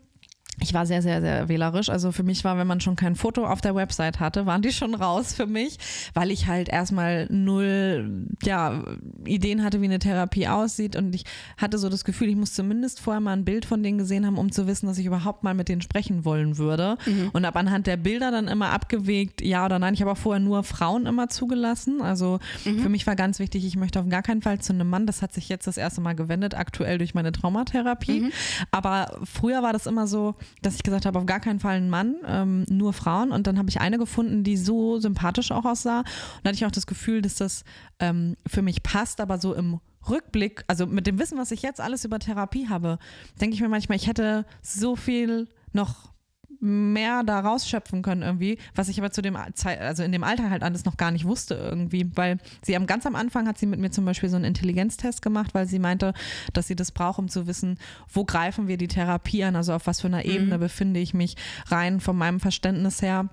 [0.61, 1.91] ich war sehr, sehr, sehr wählerisch.
[1.91, 4.73] Also für mich war, wenn man schon kein Foto auf der Website hatte, waren die
[4.73, 5.79] schon raus für mich,
[6.15, 8.83] weil ich halt erstmal null ja,
[9.27, 10.97] Ideen hatte, wie eine Therapie aussieht.
[10.97, 11.25] Und ich
[11.59, 14.39] hatte so das Gefühl, ich muss zumindest vorher mal ein Bild von denen gesehen haben,
[14.39, 16.97] um zu wissen, dass ich überhaupt mal mit denen sprechen wollen würde.
[17.05, 17.31] Mhm.
[17.33, 19.93] Und habe anhand der Bilder dann immer abgewegt, ja oder nein.
[19.93, 22.01] Ich habe auch vorher nur Frauen immer zugelassen.
[22.01, 22.81] Also mhm.
[22.81, 25.07] für mich war ganz wichtig, ich möchte auf gar keinen Fall zu einem Mann.
[25.07, 28.21] Das hat sich jetzt das erste Mal gewendet, aktuell durch meine Traumatherapie.
[28.21, 28.33] Mhm.
[28.71, 31.91] Aber früher war das immer so, dass ich gesagt habe, auf gar keinen Fall ein
[31.91, 33.33] Mann, ähm, nur Frauen.
[33.33, 36.01] Und dann habe ich eine gefunden, die so sympathisch auch aussah.
[36.01, 36.07] Und
[36.43, 37.65] da hatte ich auch das Gefühl, dass das
[37.99, 41.81] ähm, für mich passt, aber so im Rückblick, also mit dem Wissen, was ich jetzt
[41.81, 42.99] alles über Therapie habe,
[43.41, 46.13] denke ich mir manchmal, ich hätte so viel noch
[46.61, 50.51] mehr da rausschöpfen können irgendwie, was ich aber zu dem Zeit, also in dem Alter
[50.51, 53.67] halt alles noch gar nicht wusste irgendwie, weil sie am ganz am Anfang hat sie
[53.67, 56.15] mit mir zum Beispiel so einen Intelligenztest gemacht, weil sie meinte,
[56.53, 57.79] dass sie das braucht, um zu wissen,
[58.13, 60.31] wo greifen wir die Therapie an, also auf was für einer mhm.
[60.31, 61.37] Ebene befinde ich mich
[61.67, 63.29] rein von meinem Verständnis her.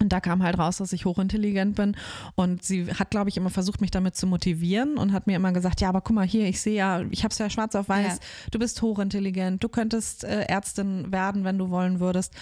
[0.00, 1.96] Und da kam halt raus, dass ich hochintelligent bin.
[2.34, 5.52] Und sie hat, glaube ich, immer versucht, mich damit zu motivieren und hat mir immer
[5.52, 7.88] gesagt, ja, aber guck mal hier, ich sehe ja, ich habe es ja schwarz auf
[7.88, 8.48] weiß, ja.
[8.50, 12.34] du bist hochintelligent, du könntest äh, Ärztin werden, wenn du wollen würdest.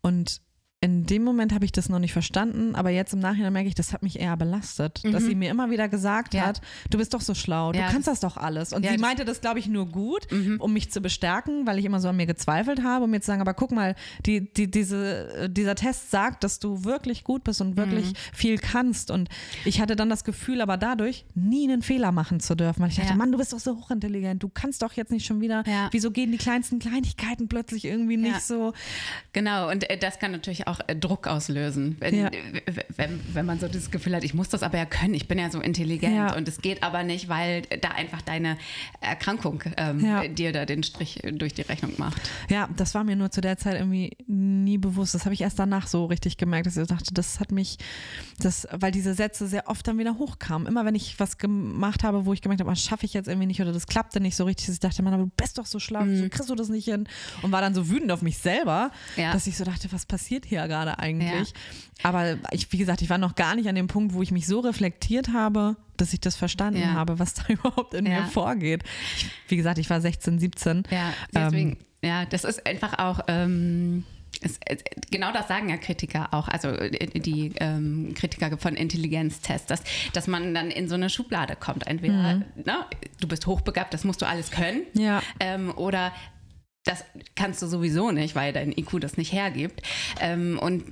[0.00, 0.42] Und
[0.84, 3.74] in dem Moment habe ich das noch nicht verstanden, aber jetzt im Nachhinein merke ich,
[3.74, 5.12] das hat mich eher belastet, mhm.
[5.12, 6.42] dass sie mir immer wieder gesagt ja.
[6.42, 8.74] hat, du bist doch so schlau, du ja, kannst das, das, doch alles.
[8.74, 10.60] Und ja, sie meinte das, glaube ich, nur gut, mhm.
[10.60, 13.28] um mich zu bestärken, weil ich immer so an mir gezweifelt habe, um mir zu
[13.28, 13.94] sagen, aber guck mal,
[14.26, 18.16] die, die, diese, dieser Test sagt, dass du wirklich gut bist und wirklich mhm.
[18.34, 19.10] viel kannst.
[19.10, 19.30] Und
[19.64, 22.96] ich hatte dann das Gefühl, aber dadurch nie einen Fehler machen zu dürfen, weil ich
[22.96, 26.10] dachte, Mann, du bist doch so hochintelligent, du kannst doch jetzt nicht schon wieder, wieso
[26.10, 28.74] gehen die kleinsten Kleinigkeiten plötzlich irgendwie nicht so.
[29.32, 31.96] Genau, und äh, das kann natürlich auch auch äh, Druck auslösen.
[32.00, 32.30] Wenn, ja.
[32.96, 35.38] wenn, wenn, man so das Gefühl hat, ich muss das aber ja können, ich bin
[35.38, 36.34] ja so intelligent ja.
[36.36, 38.56] und es geht aber nicht, weil da einfach deine
[39.00, 40.26] Erkrankung ähm, ja.
[40.26, 42.30] dir da den Strich durch die Rechnung macht.
[42.48, 45.14] Ja, das war mir nur zu der Zeit irgendwie nie bewusst.
[45.14, 47.78] Das habe ich erst danach so richtig gemerkt, dass ich dachte, das hat mich,
[48.38, 50.66] das, weil diese Sätze sehr oft dann wieder hochkamen.
[50.66, 53.46] Immer wenn ich was gemacht habe, wo ich gemerkt habe, das schaffe ich jetzt irgendwie
[53.46, 55.66] nicht oder das klappte nicht so richtig, dass ich dachte, Mann, aber du bist doch
[55.66, 56.30] so schlau, mhm.
[56.30, 57.08] kriegst du das nicht hin?
[57.42, 60.62] Und war dann so wütend auf mich selber, dass ich so dachte, was passiert hier
[60.66, 61.50] gerade eigentlich.
[61.50, 61.54] Ja.
[62.02, 64.46] Aber ich, wie gesagt, ich war noch gar nicht an dem Punkt, wo ich mich
[64.46, 66.92] so reflektiert habe, dass ich das verstanden ja.
[66.92, 68.22] habe, was da überhaupt in ja.
[68.22, 68.82] mir vorgeht.
[69.16, 70.82] Ich, wie gesagt, ich war 16, 17.
[70.90, 73.20] Ja, deswegen, ähm, ja, das ist einfach auch.
[73.28, 74.04] Ähm
[74.40, 74.58] es,
[75.10, 80.26] genau das sagen ja Kritiker auch, also äh, die ähm, Kritiker von Intelligenztests, dass, dass
[80.26, 81.86] man dann in so eine Schublade kommt.
[81.86, 82.44] Entweder mhm.
[82.64, 82.84] ne,
[83.20, 85.22] du bist hochbegabt, das musst du alles können, ja.
[85.40, 86.12] ähm, oder
[86.84, 89.82] das kannst du sowieso nicht, weil dein IQ das nicht hergibt.
[90.20, 90.84] Ähm, und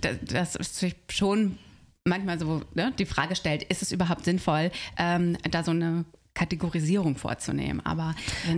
[0.00, 1.58] das, ist sich schon
[2.04, 6.04] manchmal so ne, die Frage stellt, ist es überhaupt sinnvoll, ähm, da so eine
[6.40, 7.84] Kategorisierung vorzunehmen.
[7.84, 8.14] Aber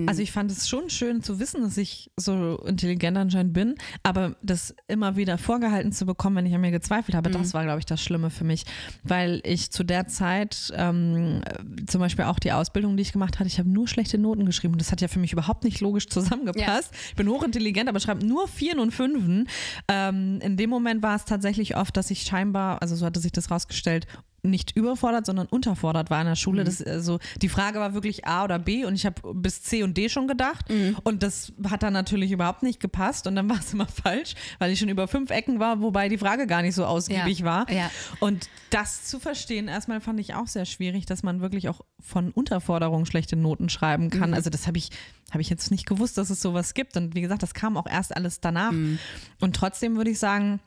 [0.07, 4.37] also ich fand es schon schön zu wissen, dass ich so intelligent anscheinend bin, aber
[4.41, 7.35] das immer wieder vorgehalten zu bekommen, wenn ich an mir gezweifelt habe, mhm.
[7.35, 8.67] das war, glaube ich, das Schlimme für mich,
[9.03, 11.43] weil ich zu der Zeit ähm,
[11.89, 14.79] zum Beispiel auch die Ausbildung, die ich gemacht hatte, ich habe nur schlechte Noten geschrieben.
[14.79, 16.93] Das hat ja für mich überhaupt nicht logisch zusammengepasst.
[16.93, 16.99] Ja.
[17.09, 19.49] Ich bin hochintelligent, aber schreibe nur Vieren und Fünfen.
[19.89, 23.33] Ähm, in dem Moment war es tatsächlich oft, dass ich scheinbar, also so hatte sich
[23.33, 24.07] das rausgestellt,
[24.43, 26.63] nicht überfordert, sondern unterfordert war in der Schule.
[26.63, 26.67] Mhm.
[26.67, 29.97] Das, also, die Frage war wirklich A oder B und ich habe bis C und
[29.97, 30.97] D schon gedacht mhm.
[31.05, 34.73] und das hat dann natürlich überhaupt nicht gepasst und dann war es immer falsch, weil
[34.73, 37.45] ich schon über fünf Ecken war, wobei die Frage gar nicht so ausgiebig ja.
[37.45, 37.71] war.
[37.71, 37.91] Ja.
[38.19, 42.33] Und das zu verstehen, erstmal fand ich auch sehr schwierig, dass man wirklich auch von
[42.33, 44.31] Unterforderung schlechte Noten schreiben kann.
[44.31, 44.35] Mhm.
[44.35, 44.91] Also das habe ich,
[45.31, 47.87] hab ich jetzt nicht gewusst, dass es sowas gibt und wie gesagt, das kam auch
[47.87, 48.73] erst alles danach.
[48.73, 48.99] Mhm.
[49.41, 50.61] Und trotzdem würde ich sagen,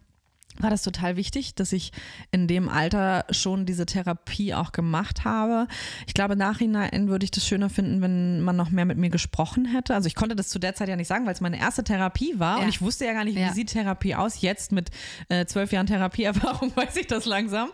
[0.59, 1.91] war das total wichtig, dass ich
[2.31, 5.67] in dem Alter schon diese Therapie auch gemacht habe.
[6.07, 9.65] Ich glaube, nachhinein würde ich das schöner finden, wenn man noch mehr mit mir gesprochen
[9.65, 9.93] hätte.
[9.93, 12.35] Also ich konnte das zu der Zeit ja nicht sagen, weil es meine erste Therapie
[12.37, 12.63] war ja.
[12.63, 13.53] und ich wusste ja gar nicht, wie ja.
[13.53, 14.41] sieht Therapie aus.
[14.41, 14.89] Jetzt mit
[15.29, 17.69] äh, zwölf Jahren Therapieerfahrung weiß ich das langsam.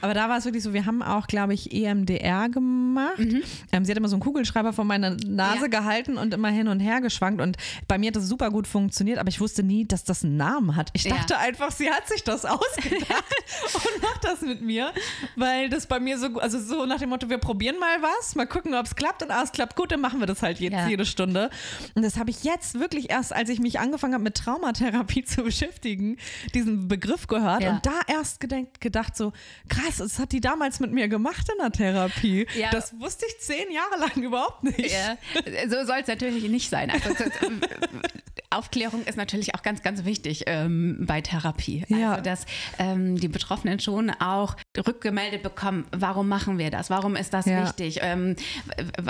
[0.00, 3.18] Aber da war es wirklich so, wir haben auch, glaube ich, EMDR gemacht.
[3.18, 3.42] Mhm.
[3.72, 5.66] Ähm, sie hat immer so einen Kugelschreiber vor meiner Nase ja.
[5.68, 7.56] gehalten und immer hin und her geschwankt und
[7.88, 10.76] bei mir hat das super gut funktioniert, aber ich wusste nie, dass das einen Namen
[10.76, 10.90] hat.
[10.92, 13.34] Ich dachte einfach, sie hat sich das ausgedacht
[13.74, 14.92] und macht das mit mir,
[15.36, 18.46] weil das bei mir so, also so nach dem Motto, wir probieren mal was, mal
[18.46, 20.72] gucken, ob es klappt und ah, es klappt gut, dann machen wir das halt jetzt
[20.72, 20.88] ja.
[20.88, 21.50] jede Stunde.
[21.94, 25.42] Und das habe ich jetzt wirklich erst, als ich mich angefangen habe mit Traumatherapie zu
[25.42, 26.16] beschäftigen,
[26.54, 27.70] diesen Begriff gehört ja.
[27.70, 29.32] und da erst gedenkt, gedacht so,
[29.68, 32.46] krass, das hat die damals mit mir gemacht in der Therapie.
[32.56, 32.70] Ja.
[32.70, 34.94] Das wusste ich zehn Jahre lang überhaupt nicht.
[35.68, 36.90] So soll es natürlich nicht sein.
[36.90, 37.08] Also,
[38.50, 41.84] Aufklärung ist natürlich auch ganz, ganz wichtig ähm, bei Therapie.
[41.88, 42.12] Ja.
[42.12, 42.46] Also, dass
[42.78, 46.90] ähm, die Betroffenen schon auch rückgemeldet bekommen, warum machen wir das?
[46.90, 47.64] Warum ist das ja.
[47.64, 48.00] wichtig?
[48.02, 48.36] Ähm,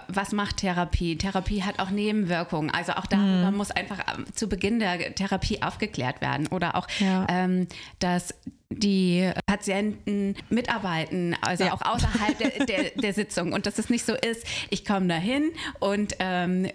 [0.08, 1.16] was macht Therapie?
[1.16, 2.70] Therapie hat auch Nebenwirkungen.
[2.70, 3.56] Also auch darüber mhm.
[3.56, 6.46] muss einfach ähm, zu Beginn der Therapie aufgeklärt werden.
[6.48, 7.26] Oder auch, ja.
[7.28, 7.66] ähm,
[7.98, 8.34] dass
[8.70, 11.72] die Patienten mitarbeiten, also ja.
[11.72, 13.52] auch außerhalb der, der, der, Sitzung.
[13.52, 16.68] Und dass es nicht so ist, ich komme dahin und ähm,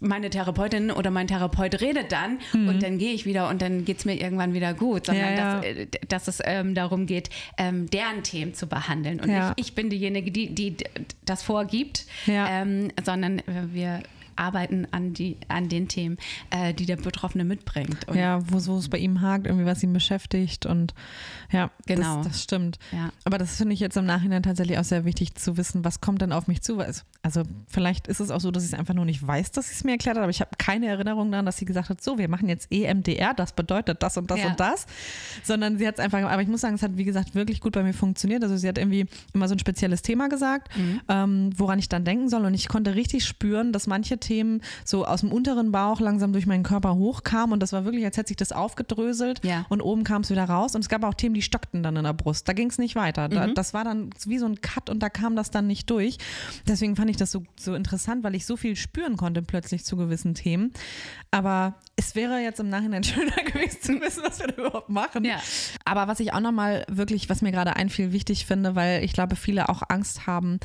[0.00, 2.68] meine Therapeutin oder mein Therapeut redet dann mhm.
[2.68, 5.38] und dann gehe ich wieder und dann geht es mir irgendwann wieder gut, sondern ja,
[5.38, 5.54] ja.
[5.60, 9.20] Dass, äh, dass, es ähm, darum geht, ähm, deren Themen zu behandeln.
[9.20, 9.48] Und ja.
[9.50, 10.76] nicht ich bin diejenige, die, die
[11.24, 14.02] das vorgibt, ähm, sondern äh, wir
[14.36, 16.18] arbeiten an, die, an den Themen,
[16.50, 18.08] äh, die der Betroffene mitbringt.
[18.08, 20.94] Und ja, wo so es bei ihm hakt, irgendwie was ihn beschäftigt und
[21.50, 22.18] ja, genau.
[22.18, 22.78] das, das stimmt.
[22.92, 23.10] Ja.
[23.24, 26.22] Aber das finde ich jetzt im Nachhinein tatsächlich auch sehr wichtig zu wissen, was kommt
[26.22, 26.80] denn auf mich zu.
[27.22, 29.74] Also vielleicht ist es auch so, dass ich es einfach nur nicht weiß, dass sie
[29.74, 32.18] es mir erklärt hat, aber ich habe keine Erinnerung daran, dass sie gesagt hat, so,
[32.18, 34.48] wir machen jetzt EMDR, das bedeutet das und das ja.
[34.48, 34.86] und das,
[35.42, 37.72] sondern sie hat es einfach, aber ich muss sagen, es hat wie gesagt wirklich gut
[37.72, 38.42] bei mir funktioniert.
[38.42, 41.00] Also sie hat irgendwie immer so ein spezielles Thema gesagt, mhm.
[41.08, 45.04] ähm, woran ich dann denken soll und ich konnte richtig spüren, dass manche Themen so
[45.04, 48.28] aus dem unteren Bauch langsam durch meinen Körper hochkamen und das war wirklich, als hätte
[48.28, 49.66] sich das aufgedröselt ja.
[49.68, 52.04] und oben kam es wieder raus und es gab auch Themen, die stockten dann in
[52.04, 52.48] der Brust.
[52.48, 53.28] Da ging es nicht weiter.
[53.28, 53.54] Da, mhm.
[53.54, 56.18] Das war dann wie so ein Cut und da kam das dann nicht durch.
[56.66, 59.96] Deswegen fand ich das so, so interessant, weil ich so viel spüren konnte plötzlich zu
[59.96, 60.72] gewissen Themen.
[61.30, 65.24] Aber es wäre jetzt im Nachhinein schöner gewesen zu wissen, was wir da überhaupt machen.
[65.24, 65.40] Ja.
[65.84, 69.36] Aber was ich auch nochmal wirklich, was mir gerade einfiel, wichtig finde, weil ich glaube,
[69.36, 70.60] viele auch Angst haben,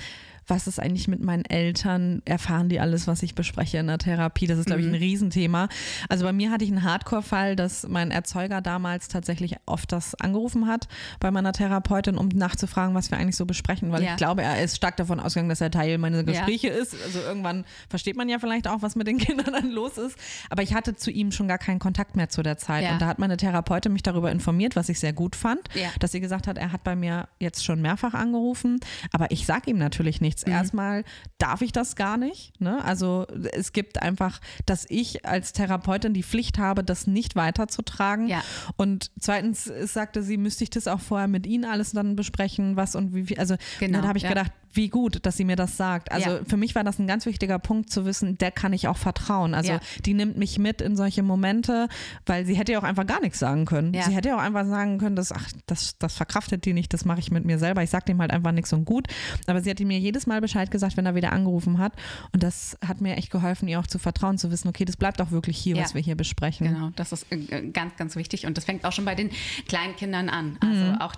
[0.47, 2.21] was ist eigentlich mit meinen Eltern?
[2.25, 4.47] Erfahren die alles, was ich bespreche in der Therapie?
[4.47, 4.99] Das ist, glaube ich, ein mhm.
[4.99, 5.69] Riesenthema.
[6.07, 10.67] Also bei mir hatte ich einen Hardcore-Fall, dass mein Erzeuger damals tatsächlich oft das angerufen
[10.67, 10.87] hat
[11.19, 14.11] bei meiner Therapeutin, um nachzufragen, was wir eigentlich so besprechen, weil ja.
[14.11, 16.73] ich glaube, er ist stark davon ausgegangen, dass er Teil meiner Gespräche ja.
[16.75, 16.95] ist.
[17.03, 20.17] Also irgendwann versteht man ja vielleicht auch, was mit den Kindern dann los ist.
[20.49, 22.83] Aber ich hatte zu ihm schon gar keinen Kontakt mehr zu der Zeit.
[22.83, 22.93] Ja.
[22.93, 25.61] Und da hat meine Therapeutin mich darüber informiert, was ich sehr gut fand,
[25.99, 28.79] dass sie gesagt hat, er hat bei mir jetzt schon mehrfach angerufen,
[29.11, 30.45] aber ich sage ihm natürlich nichts nichts.
[30.45, 30.53] Mhm.
[30.53, 31.03] Erstmal
[31.37, 32.59] darf ich das gar nicht.
[32.59, 32.83] Ne?
[32.83, 38.27] Also es gibt einfach, dass ich als Therapeutin die Pflicht habe, das nicht weiterzutragen.
[38.27, 38.43] Ja.
[38.75, 42.95] Und zweitens sagte sie, müsste ich das auch vorher mit Ihnen alles dann besprechen, was
[42.95, 43.39] und wie viel.
[43.39, 44.29] Also genau, dann habe ich ja.
[44.29, 46.11] gedacht, wie gut, dass sie mir das sagt.
[46.11, 46.39] Also ja.
[46.45, 49.53] für mich war das ein ganz wichtiger Punkt zu wissen, der kann ich auch vertrauen.
[49.53, 49.79] Also ja.
[50.05, 51.87] die nimmt mich mit in solche Momente,
[52.25, 53.93] weil sie hätte ja auch einfach gar nichts sagen können.
[53.93, 54.03] Ja.
[54.03, 57.05] Sie hätte ja auch einfach sagen können, dass, ach, das, das verkraftet die nicht, das
[57.05, 57.83] mache ich mit mir selber.
[57.83, 59.07] Ich sage dem halt einfach nichts und gut.
[59.47, 61.93] Aber sie hat mir jedes Mal Bescheid gesagt, wenn er wieder angerufen hat.
[62.33, 65.21] Und das hat mir echt geholfen, ihr auch zu vertrauen, zu wissen, okay, das bleibt
[65.21, 66.67] auch wirklich hier, was wir hier besprechen.
[66.67, 68.45] Genau, das ist äh, ganz, ganz wichtig.
[68.45, 69.29] Und das fängt auch schon bei den
[69.67, 70.57] kleinen Kindern an.
[70.61, 71.01] Also mhm.
[71.01, 71.15] auch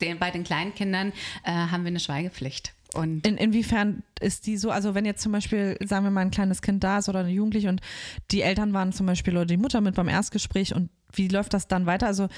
[0.00, 1.12] den, bei den kleinen Kindern
[1.44, 2.74] äh, haben wir eine Schweigepflicht.
[2.94, 6.30] Und In, inwiefern ist die so, also wenn jetzt zum Beispiel, sagen wir mal, ein
[6.30, 7.80] kleines Kind da ist oder eine Jugendliche und
[8.30, 11.68] die Eltern waren zum Beispiel oder die Mutter mit beim Erstgespräch und wie läuft das
[11.68, 12.06] dann weiter?
[12.06, 12.28] Also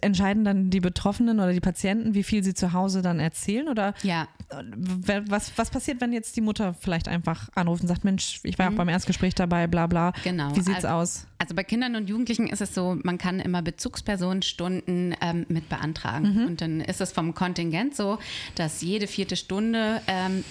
[0.00, 3.68] entscheiden dann die Betroffenen oder die Patienten, wie viel sie zu Hause dann erzählen?
[3.68, 4.28] Oder ja.
[4.48, 8.70] was, was passiert, wenn jetzt die Mutter vielleicht einfach anruft und sagt, Mensch, ich war
[8.70, 8.74] mhm.
[8.74, 10.12] auch beim Erstgespräch dabei, bla bla.
[10.24, 10.54] Genau.
[10.56, 11.26] Wie sieht's also, aus?
[11.38, 16.34] Also bei Kindern und Jugendlichen ist es so, man kann immer Bezugspersonenstunden ähm, mit beantragen.
[16.34, 16.46] Mhm.
[16.46, 18.18] Und dann ist es vom Kontingent so,
[18.56, 20.44] dass jede vierte Stunde ähm,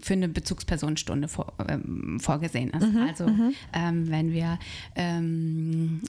[0.00, 2.92] für eine Bezugspersonenstunde vor, ähm, vorgesehen ist.
[2.92, 2.98] Mhm.
[2.98, 3.54] Also mhm.
[3.72, 4.58] ähm, wenn wir
[4.94, 6.02] ähm,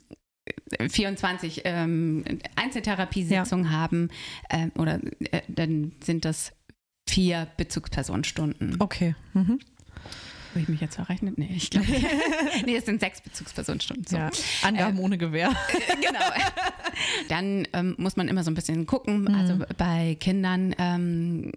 [0.89, 2.23] 24 ähm,
[2.55, 3.71] Einzeltherapiesitzungen ja.
[3.71, 4.09] haben
[4.49, 4.99] äh, oder
[5.31, 6.53] äh, dann sind das
[7.07, 8.75] vier Bezugspersonenstunden.
[8.79, 9.15] Okay.
[9.33, 9.59] Mhm.
[10.57, 11.37] Habe ich mich jetzt verrechnet?
[11.37, 11.85] Nee, ich glaube.
[12.65, 14.07] nee, es sind sechs Bezugspersonenstunden.
[14.07, 14.17] So.
[14.17, 14.31] Ja,
[14.63, 15.49] Angaben äh, ohne Gewehr.
[15.69, 16.19] Äh, genau.
[17.29, 19.21] Dann ähm, muss man immer so ein bisschen gucken.
[19.21, 19.35] Mhm.
[19.35, 21.51] Also bei Kindern ähm,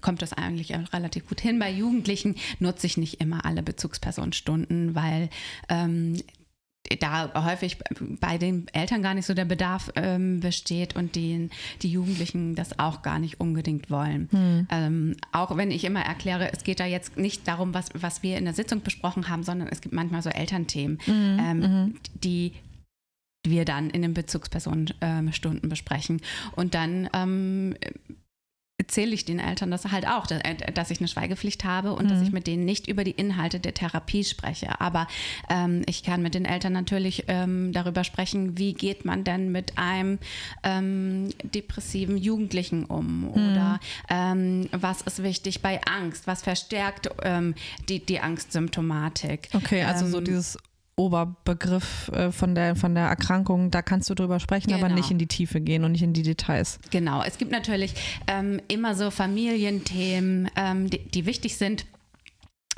[0.00, 1.60] kommt das eigentlich relativ gut hin.
[1.60, 5.30] Bei Jugendlichen nutze ich nicht immer alle Bezugspersonenstunden, weil
[5.68, 6.16] ähm,
[6.98, 7.78] da häufig
[8.20, 11.48] bei den Eltern gar nicht so der Bedarf ähm, besteht und die,
[11.80, 14.28] die Jugendlichen das auch gar nicht unbedingt wollen.
[14.30, 14.66] Hm.
[14.70, 18.36] Ähm, auch wenn ich immer erkläre, es geht da jetzt nicht darum, was, was wir
[18.36, 21.38] in der Sitzung besprochen haben, sondern es gibt manchmal so Elternthemen, mhm.
[21.40, 21.94] ähm, mhm.
[22.22, 22.52] die
[23.44, 26.20] wir dann in den Bezugspersonenstunden besprechen.
[26.54, 27.74] Und dann ähm,
[28.82, 32.08] erzähle ich den Eltern das halt auch, äh, dass ich eine Schweigepflicht habe und mhm.
[32.08, 34.80] dass ich mit denen nicht über die Inhalte der Therapie spreche.
[34.80, 35.06] Aber
[35.48, 39.78] ähm, ich kann mit den Eltern natürlich ähm, darüber sprechen, wie geht man denn mit
[39.78, 40.18] einem
[40.64, 43.28] ähm, depressiven Jugendlichen um mhm.
[43.28, 47.54] oder ähm, was ist wichtig bei Angst, was verstärkt ähm,
[47.88, 49.48] die, die Angstsymptomatik.
[49.54, 50.58] Okay, also so ähm, dieses
[50.96, 54.84] Oberbegriff äh, von, der, von der Erkrankung, da kannst du drüber sprechen, genau.
[54.84, 56.78] aber nicht in die Tiefe gehen und nicht in die Details.
[56.90, 57.94] Genau, es gibt natürlich
[58.26, 61.86] ähm, immer so Familienthemen, ähm, die, die wichtig sind.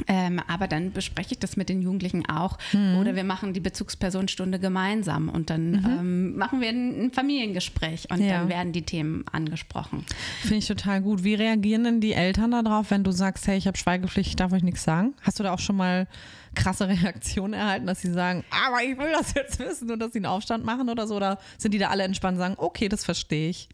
[0.09, 2.59] Ähm, aber dann bespreche ich das mit den Jugendlichen auch.
[2.73, 2.97] Mhm.
[2.99, 5.85] Oder wir machen die Bezugspersonenstunde gemeinsam und dann mhm.
[5.85, 8.39] ähm, machen wir ein, ein Familiengespräch und ja.
[8.39, 10.05] dann werden die Themen angesprochen.
[10.41, 11.23] Finde ich total gut.
[11.23, 14.53] Wie reagieren denn die Eltern darauf, wenn du sagst, hey, ich habe Schweigepflicht, ich darf
[14.53, 15.15] euch nichts sagen?
[15.23, 16.09] Hast du da auch schon mal
[16.55, 20.19] krasse Reaktionen erhalten, dass sie sagen, aber ich will das jetzt wissen und dass sie
[20.19, 21.17] einen Aufstand machen oder so?
[21.17, 23.69] Oder sind die da alle entspannt und sagen, okay, das verstehe ich?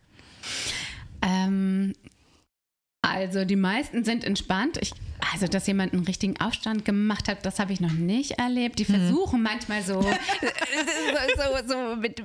[1.23, 1.95] Ähm,
[3.03, 4.79] also die meisten sind entspannt.
[4.81, 4.93] Ich,
[5.33, 8.79] also, dass jemand einen richtigen Aufstand gemacht hat, das habe ich noch nicht erlebt.
[8.79, 8.97] Die mhm.
[8.97, 9.45] versuchen mhm.
[9.45, 10.09] manchmal so, so,
[11.37, 12.23] so, so, mit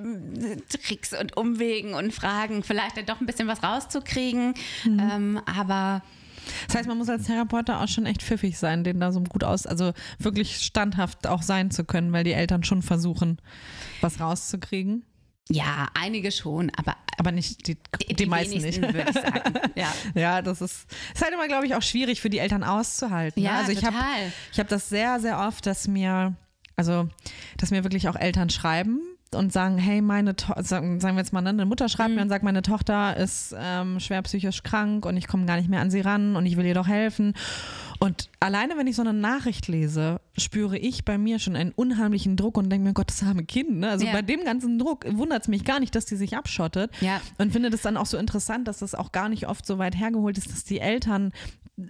[0.69, 4.53] Tricks und Umwegen und Fragen vielleicht doch ein bisschen was rauszukriegen.
[4.83, 4.99] Mhm.
[4.99, 6.01] Ähm, aber
[6.67, 9.43] das heißt, man muss als Therapeut auch schon echt pfiffig sein, den da so gut
[9.43, 13.39] aus, also wirklich standhaft auch sein zu können, weil die Eltern schon versuchen,
[14.01, 15.03] was rauszukriegen.
[15.49, 17.77] Ja, einige schon, aber aber nicht die,
[18.09, 18.81] die, die meisten nicht.
[18.81, 19.53] würde ich sagen.
[19.75, 19.93] Ja.
[20.13, 23.41] ja, das ist, ist halt immer, glaube ich, auch schwierig für die Eltern auszuhalten.
[23.41, 23.47] Ne?
[23.47, 23.59] Ja, ne?
[23.59, 23.97] also ich habe
[24.51, 26.35] ich habe das sehr sehr oft, dass mir
[26.75, 27.07] also
[27.57, 29.01] dass mir wirklich auch Eltern schreiben
[29.35, 32.15] und sagen, hey, meine to sagen, wir jetzt mal, ne, eine Mutter schreibt mhm.
[32.15, 35.69] mir und sagt, meine Tochter ist ähm, schwer psychisch krank und ich komme gar nicht
[35.69, 37.33] mehr an sie ran und ich will ihr doch helfen.
[37.99, 42.35] Und alleine, wenn ich so eine Nachricht lese, spüre ich bei mir schon einen unheimlichen
[42.35, 43.77] Druck und denke mir, Gott, das arme Kind.
[43.77, 43.89] Ne?
[43.89, 44.11] Also ja.
[44.11, 46.91] bei dem ganzen Druck wundert es mich gar nicht, dass die sich abschottet.
[47.01, 47.21] Ja.
[47.37, 49.97] Und finde das dann auch so interessant, dass das auch gar nicht oft so weit
[49.97, 51.31] hergeholt ist, dass die Eltern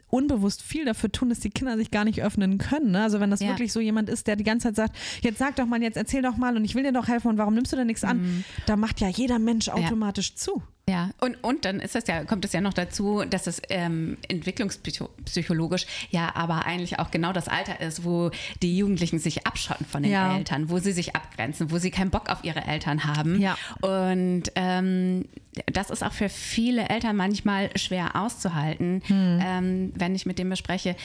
[0.09, 2.91] unbewusst viel dafür tun, dass die Kinder sich gar nicht öffnen können.
[2.91, 3.03] Ne?
[3.03, 3.49] Also wenn das ja.
[3.49, 6.21] wirklich so jemand ist, der die ganze Zeit sagt, jetzt sag doch mal, jetzt erzähl
[6.21, 8.21] doch mal und ich will dir doch helfen und warum nimmst du denn nichts an?
[8.21, 8.43] Mhm.
[8.65, 10.35] Da macht ja jeder Mensch automatisch ja.
[10.35, 10.63] zu.
[10.87, 14.17] Ja, und, und dann ist das ja, kommt es ja noch dazu, dass es ähm,
[14.27, 18.29] entwicklungspsychologisch ja aber eigentlich auch genau das Alter ist, wo
[18.61, 20.37] die Jugendlichen sich abschotten von den ja.
[20.37, 23.41] Eltern, wo sie sich abgrenzen, wo sie keinen Bock auf ihre Eltern haben.
[23.41, 23.57] Ja.
[23.81, 25.25] Und ähm,
[25.65, 29.39] das ist auch für viele Eltern manchmal schwer auszuhalten, hm.
[29.41, 30.95] ähm, wenn ich mit dem bespreche,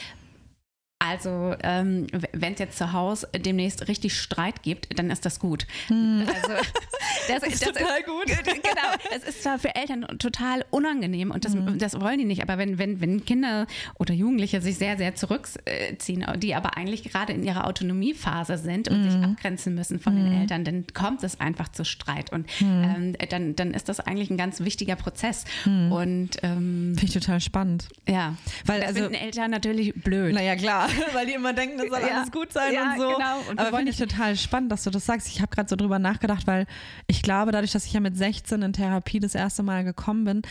[1.02, 5.66] also, ähm, wenn es jetzt zu Hause demnächst richtig Streit gibt, dann ist das gut.
[5.86, 6.26] Hm.
[6.28, 6.48] Also,
[7.28, 8.26] das, das, ist das total ist, gut.
[8.26, 9.16] Genau.
[9.16, 11.78] Es ist zwar für Eltern total unangenehm und das, hm.
[11.78, 13.66] das wollen die nicht, aber wenn, wenn, wenn Kinder
[13.98, 19.02] oder Jugendliche sich sehr, sehr zurückziehen, die aber eigentlich gerade in ihrer Autonomiephase sind und
[19.02, 19.10] hm.
[19.10, 20.40] sich abgrenzen müssen von den hm.
[20.42, 22.84] Eltern, dann kommt es einfach zu Streit und hm.
[22.84, 25.44] ähm, dann, dann ist das eigentlich ein ganz wichtiger Prozess.
[25.64, 25.92] Hm.
[25.92, 27.88] Und ähm, finde ich total spannend.
[28.06, 28.36] Ja,
[28.66, 30.34] weil das also, finden Eltern natürlich blöd.
[30.34, 30.89] Naja, klar.
[31.12, 32.16] weil die immer denken, das soll ja.
[32.18, 33.09] alles gut sein ja, und so.
[33.09, 33.40] Genau.
[33.48, 35.29] Und Aber finde ich total spannend, dass du das sagst.
[35.29, 36.66] Ich habe gerade so drüber nachgedacht, weil
[37.07, 40.42] ich glaube, dadurch, dass ich ja mit 16 in Therapie das erste Mal gekommen bin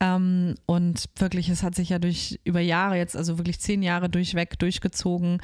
[0.00, 4.08] ähm, und wirklich, es hat sich ja durch über Jahre jetzt, also wirklich zehn Jahre
[4.08, 5.40] durchweg durchgezogen,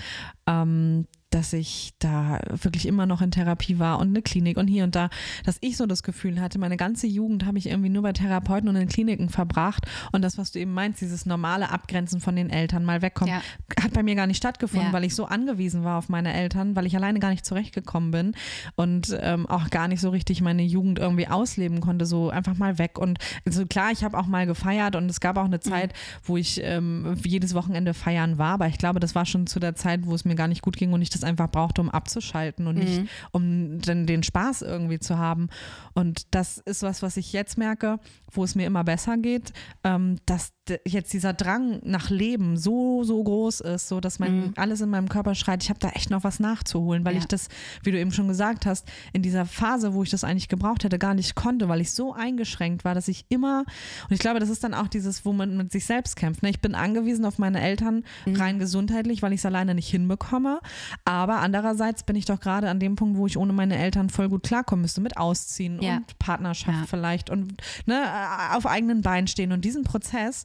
[0.46, 4.84] ähm, dass ich da wirklich immer noch in Therapie war und eine Klinik und hier
[4.84, 5.10] und da,
[5.44, 8.68] dass ich so das Gefühl hatte, meine ganze Jugend habe ich irgendwie nur bei Therapeuten
[8.68, 12.50] und in Kliniken verbracht und das, was du eben meinst, dieses normale Abgrenzen von den
[12.50, 13.82] Eltern, mal wegkommen, ja.
[13.82, 14.92] hat bei mir gar nicht stattgefunden, ja.
[14.92, 18.32] weil ich so angewiesen war auf meine Eltern, weil ich alleine gar nicht zurechtgekommen bin
[18.74, 22.78] und ähm, auch gar nicht so richtig meine Jugend irgendwie ausleben konnte, so einfach mal
[22.78, 25.62] weg und also klar, ich habe auch mal gefeiert und es gab auch eine mhm.
[25.62, 26.20] Zeit, mhm.
[26.24, 29.76] wo ich ähm, jedes Wochenende feiern war, aber ich glaube, das war schon zu der
[29.76, 31.90] Zeit, wo es mir gar nicht gut ging und ich das es einfach brauchte, um
[31.90, 32.84] abzuschalten und mhm.
[32.84, 33.02] nicht
[33.32, 35.48] um den, den Spaß irgendwie zu haben.
[35.94, 37.98] Und das ist was, was ich jetzt merke,
[38.32, 39.52] wo es mir immer besser geht,
[39.84, 40.52] ähm, dass
[40.86, 44.52] jetzt dieser Drang nach Leben so, so groß ist, so dass mein, mhm.
[44.56, 47.20] alles in meinem Körper schreit, ich habe da echt noch was nachzuholen, weil ja.
[47.20, 47.48] ich das,
[47.82, 50.98] wie du eben schon gesagt hast, in dieser Phase, wo ich das eigentlich gebraucht hätte,
[50.98, 53.64] gar nicht konnte, weil ich so eingeschränkt war, dass ich immer,
[54.08, 56.42] und ich glaube, das ist dann auch dieses, wo man mit sich selbst kämpft.
[56.42, 56.50] Ne?
[56.50, 58.36] Ich bin angewiesen auf meine Eltern, mhm.
[58.36, 60.60] rein gesundheitlich, weil ich es alleine nicht hinbekomme
[61.10, 64.28] Aber andererseits bin ich doch gerade an dem Punkt, wo ich ohne meine Eltern voll
[64.28, 65.96] gut klarkommen müsste, mit Ausziehen ja.
[65.96, 66.86] und Partnerschaft ja.
[66.86, 68.04] vielleicht und ne,
[68.52, 69.50] auf eigenen Beinen stehen.
[69.50, 70.44] Und diesen Prozess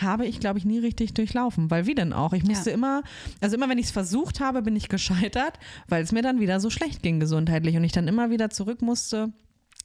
[0.00, 1.70] habe ich, glaube ich, nie richtig durchlaufen.
[1.70, 2.32] Weil wie denn auch?
[2.32, 2.74] Ich musste ja.
[2.76, 3.02] immer,
[3.42, 6.58] also immer wenn ich es versucht habe, bin ich gescheitert, weil es mir dann wieder
[6.58, 9.30] so schlecht ging gesundheitlich und ich dann immer wieder zurück musste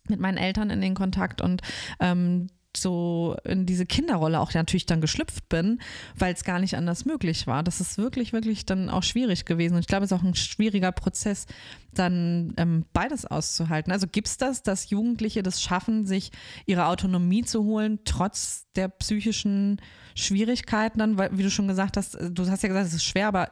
[0.08, 1.62] mit meinen Eltern in den Kontakt und
[2.00, 5.80] ähm, so in diese Kinderrolle auch natürlich dann geschlüpft bin,
[6.16, 7.64] weil es gar nicht anders möglich war.
[7.64, 9.76] Das ist wirklich, wirklich dann auch schwierig gewesen.
[9.76, 11.46] Und ich glaube, es ist auch ein schwieriger Prozess,
[11.94, 13.92] dann ähm, beides auszuhalten.
[13.92, 16.32] Also gibt es das, dass Jugendliche das schaffen, sich
[16.66, 19.80] ihre Autonomie zu holen, trotz der psychischen
[20.16, 23.04] Schwierigkeiten dann, weil, wie du schon gesagt hast, äh, du hast ja gesagt, es ist
[23.06, 23.52] schwer, aber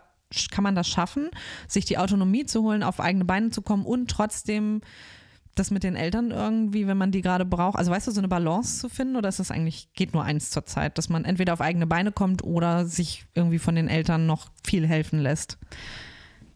[0.49, 1.29] kann man das schaffen,
[1.67, 4.81] sich die Autonomie zu holen, auf eigene Beine zu kommen und trotzdem
[5.61, 7.77] das mit den Eltern irgendwie, wenn man die gerade braucht?
[7.77, 10.49] Also weißt du, so eine Balance zu finden oder ist das eigentlich, geht nur eins
[10.49, 14.25] zur Zeit, dass man entweder auf eigene Beine kommt oder sich irgendwie von den Eltern
[14.25, 15.57] noch viel helfen lässt?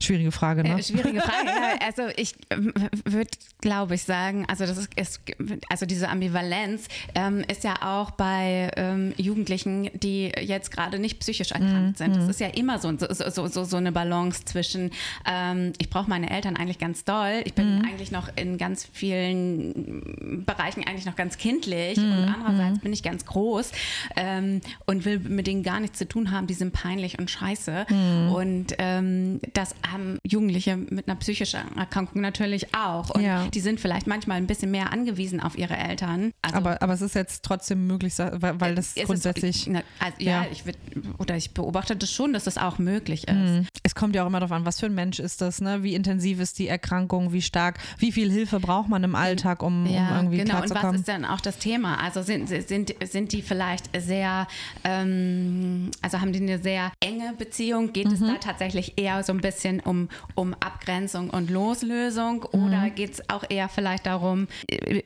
[0.02, 0.80] Schwierige Frage, ne?
[0.80, 1.48] Äh, schwierige Frage.
[1.48, 1.80] ja.
[1.86, 2.58] Also ich äh,
[3.06, 3.30] würde,
[3.62, 5.22] glaube ich, sagen, also das ist, ist
[5.70, 11.52] also diese Ambivalenz ähm, ist ja auch bei ähm, Jugendlichen, die jetzt gerade nicht psychisch
[11.52, 12.16] erkrankt mm, sind.
[12.16, 12.30] Das mm.
[12.30, 14.92] ist ja immer so, so, so, so eine Balance zwischen,
[15.26, 17.86] ähm, ich brauche meine Eltern eigentlich ganz doll, ich bin mm.
[17.86, 22.82] eigentlich noch in ganz vielen Bereichen eigentlich noch ganz kindlich und mhm, andererseits mhm.
[22.82, 23.72] bin ich ganz groß
[24.16, 27.86] ähm, und will mit denen gar nichts zu tun haben, die sind peinlich und scheiße.
[27.90, 28.32] Mhm.
[28.32, 33.10] Und ähm, das haben Jugendliche mit einer psychischen Erkrankung natürlich auch.
[33.12, 33.48] Und ja.
[33.48, 36.32] die sind vielleicht manchmal ein bisschen mehr angewiesen auf ihre Eltern.
[36.42, 39.68] Also, aber, aber es ist jetzt trotzdem möglich, weil das grundsätzlich.
[39.68, 40.78] Ist, also, ja, ja, ich würd,
[41.18, 43.36] oder ich beobachte das schon, dass das auch möglich ist.
[43.36, 43.68] Mhm.
[43.84, 45.84] Es kommt ja auch immer darauf an, was für ein Mensch ist das, ne?
[45.84, 49.86] Wie intensiv ist die Erkrankung, wie stark, wie viel Hilfe braucht man im Alltag, um,
[49.86, 50.58] ja, um irgendwie genau.
[50.58, 50.88] klarzukommen.
[50.88, 52.00] Und was ist dann auch das Thema?
[52.00, 54.48] Also sind, sind, sind die vielleicht sehr,
[54.84, 57.94] ähm, also haben die eine sehr enge Beziehung?
[57.94, 58.14] Geht mhm.
[58.14, 62.96] es da tatsächlich eher so ein bisschen um, um Abgrenzung und Loslösung oder mhm.
[62.96, 65.04] geht es auch eher vielleicht darum, äh,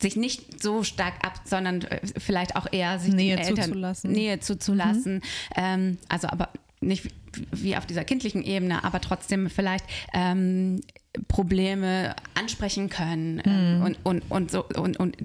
[0.00, 4.12] sich nicht so stark ab, sondern äh, vielleicht auch eher sich Nähe Eltern, zuzulassen.
[4.12, 5.14] Nähe zuzulassen.
[5.14, 5.22] Mhm.
[5.56, 6.50] Ähm, also aber
[6.80, 7.08] nicht
[7.52, 10.80] wie auf dieser kindlichen Ebene, aber trotzdem vielleicht ähm,
[11.28, 13.84] Probleme ansprechen können ähm, mhm.
[13.84, 15.16] und, und, und, so, und, und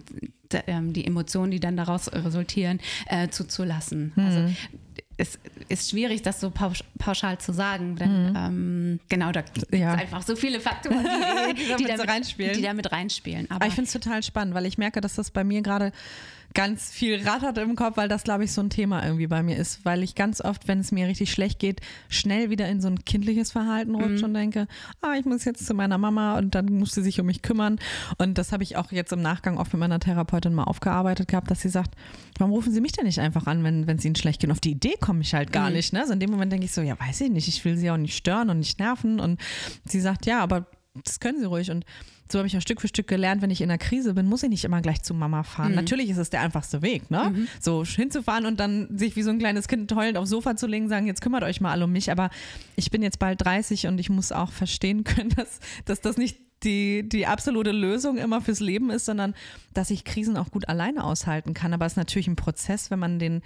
[0.67, 4.13] ähm, die Emotionen, die dann daraus resultieren, äh, zuzulassen.
[4.15, 4.23] Mhm.
[4.23, 4.53] Also
[5.17, 8.35] es ist schwierig, das so pauschal zu sagen, denn mhm.
[8.35, 9.93] ähm, genau, da gibt es ja.
[9.93, 11.05] einfach so viele Faktoren,
[11.55, 12.53] die, die, die, damit, reinspielen.
[12.53, 13.45] die damit reinspielen.
[13.49, 15.93] Aber, Aber ich finde es total spannend, weil ich merke, dass das bei mir gerade
[16.55, 19.57] ganz viel rattert im Kopf, weil das, glaube ich, so ein Thema irgendwie bei mir
[19.57, 22.87] ist, weil ich ganz oft, wenn es mir richtig schlecht geht, schnell wieder in so
[22.87, 24.23] ein kindliches Verhalten rutsche mhm.
[24.23, 24.67] und denke,
[25.01, 27.77] ah, ich muss jetzt zu meiner Mama und dann muss sie sich um mich kümmern.
[28.17, 31.51] Und das habe ich auch jetzt im Nachgang oft mit meiner Therapeutin mal aufgearbeitet gehabt,
[31.51, 31.93] dass sie sagt,
[32.39, 34.49] warum rufen Sie mich denn nicht einfach an, wenn es Ihnen schlecht geht?
[34.49, 35.75] Und auf die Idee komme ich halt gar mhm.
[35.75, 35.93] nicht.
[35.93, 35.99] Ne?
[35.99, 37.97] Also in dem Moment denke ich so, ja, weiß ich nicht, ich will sie auch
[37.97, 39.19] nicht stören und nicht nerven.
[39.19, 39.39] Und
[39.83, 40.67] sie sagt, ja, aber
[41.03, 41.71] das können Sie ruhig.
[41.71, 41.85] Und
[42.31, 44.43] so habe ich auch Stück für Stück gelernt, wenn ich in der Krise bin, muss
[44.43, 45.69] ich nicht immer gleich zu Mama fahren.
[45.69, 45.75] Mhm.
[45.75, 47.31] Natürlich ist es der einfachste Weg, ne?
[47.33, 47.47] Mhm.
[47.59, 50.89] So hinzufahren und dann sich wie so ein kleines Kind heulend aufs Sofa zu legen,
[50.89, 52.11] sagen, jetzt kümmert euch mal alle um mich.
[52.11, 52.29] Aber
[52.75, 56.44] ich bin jetzt bald 30 und ich muss auch verstehen können, dass, dass das nicht
[56.65, 59.35] die, die absolute Lösung immer fürs Leben ist, sondern
[59.73, 61.73] dass ich Krisen auch gut alleine aushalten kann.
[61.73, 63.41] Aber es ist natürlich ein Prozess, wenn man den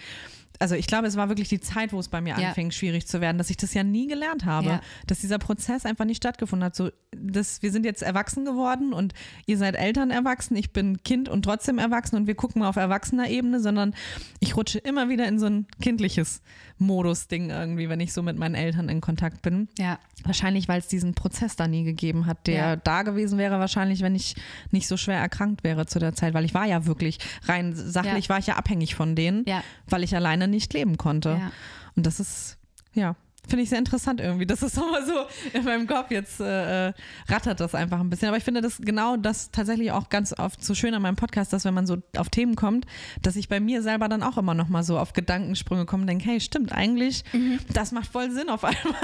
[0.59, 2.49] also ich glaube, es war wirklich die Zeit, wo es bei mir ja.
[2.49, 4.81] anfing, schwierig zu werden, dass ich das ja nie gelernt habe, ja.
[5.07, 6.75] dass dieser Prozess einfach nicht stattgefunden hat.
[6.75, 9.13] So, dass wir sind jetzt erwachsen geworden und
[9.45, 12.75] ihr seid Eltern erwachsen, ich bin Kind und trotzdem erwachsen und wir gucken mal auf
[12.75, 13.95] erwachsener Ebene, sondern
[14.41, 16.41] ich rutsche immer wieder in so ein kindliches
[16.79, 19.67] Modus-Ding irgendwie, wenn ich so mit meinen Eltern in Kontakt bin.
[19.77, 19.99] Ja.
[20.23, 22.75] Wahrscheinlich, weil es diesen Prozess da nie gegeben hat, der ja.
[22.77, 24.35] da gewesen wäre, wahrscheinlich, wenn ich
[24.71, 28.25] nicht so schwer erkrankt wäre zu der Zeit, weil ich war ja wirklich rein sachlich,
[28.25, 28.29] ja.
[28.29, 29.45] war ich ja abhängig von denen,
[29.87, 31.37] weil ich alleine nicht leben konnte.
[31.39, 31.51] Ja.
[31.95, 32.57] Und das ist,
[32.93, 33.15] ja,
[33.47, 34.45] finde ich sehr interessant irgendwie.
[34.45, 36.93] Das ist immer so in meinem Kopf jetzt äh, äh,
[37.27, 38.27] rattert das einfach ein bisschen.
[38.27, 41.53] Aber ich finde das genau das tatsächlich auch ganz oft so schön an meinem Podcast,
[41.53, 42.85] dass wenn man so auf Themen kommt,
[43.21, 46.07] dass ich bei mir selber dann auch immer noch mal so auf Gedankensprünge komme und
[46.07, 47.59] denke, hey, stimmt eigentlich, mhm.
[47.73, 48.95] das macht voll Sinn auf einmal.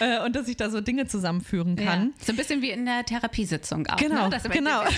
[0.00, 2.12] äh, und dass ich da so Dinge zusammenführen kann.
[2.18, 2.24] Ja.
[2.24, 3.96] So ein bisschen wie in der Therapiesitzung auch.
[3.96, 4.40] Genau, ne?
[4.50, 4.82] genau.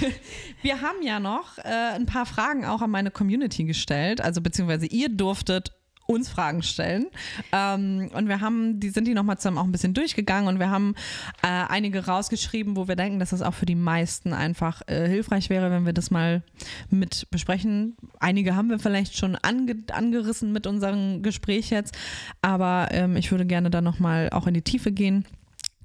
[0.62, 1.62] Wir haben ja noch äh,
[1.94, 5.72] ein paar Fragen auch an meine Community gestellt, also beziehungsweise ihr durftet
[6.06, 7.06] uns Fragen stellen.
[7.52, 10.70] Ähm, und wir haben, die sind die nochmal zusammen auch ein bisschen durchgegangen und wir
[10.70, 10.94] haben
[11.42, 15.50] äh, einige rausgeschrieben, wo wir denken, dass das auch für die meisten einfach äh, hilfreich
[15.50, 16.42] wäre, wenn wir das mal
[16.90, 17.96] mit besprechen.
[18.20, 21.96] Einige haben wir vielleicht schon ange angerissen mit unserem Gespräch jetzt,
[22.42, 25.26] aber ähm, ich würde gerne da nochmal auch in die Tiefe gehen.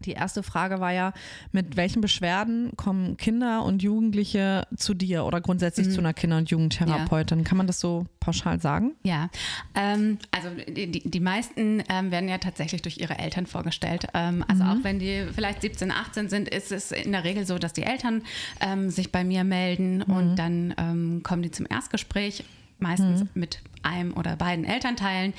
[0.05, 1.13] Die erste Frage war ja,
[1.51, 5.91] mit welchen Beschwerden kommen Kinder und Jugendliche zu dir oder grundsätzlich mhm.
[5.91, 7.39] zu einer Kinder- und Jugendtherapeutin?
[7.39, 7.43] Ja.
[7.45, 8.93] Kann man das so pauschal sagen?
[9.03, 9.29] Ja,
[9.75, 14.07] ähm, also die, die meisten ähm, werden ja tatsächlich durch ihre Eltern vorgestellt.
[14.13, 14.69] Ähm, also mhm.
[14.69, 17.83] auch wenn die vielleicht 17, 18 sind, ist es in der Regel so, dass die
[17.83, 18.23] Eltern
[18.59, 20.13] ähm, sich bei mir melden mhm.
[20.13, 22.43] und dann ähm, kommen die zum Erstgespräch
[22.81, 23.29] meistens mhm.
[23.33, 25.33] mit einem oder beiden Elternteilen.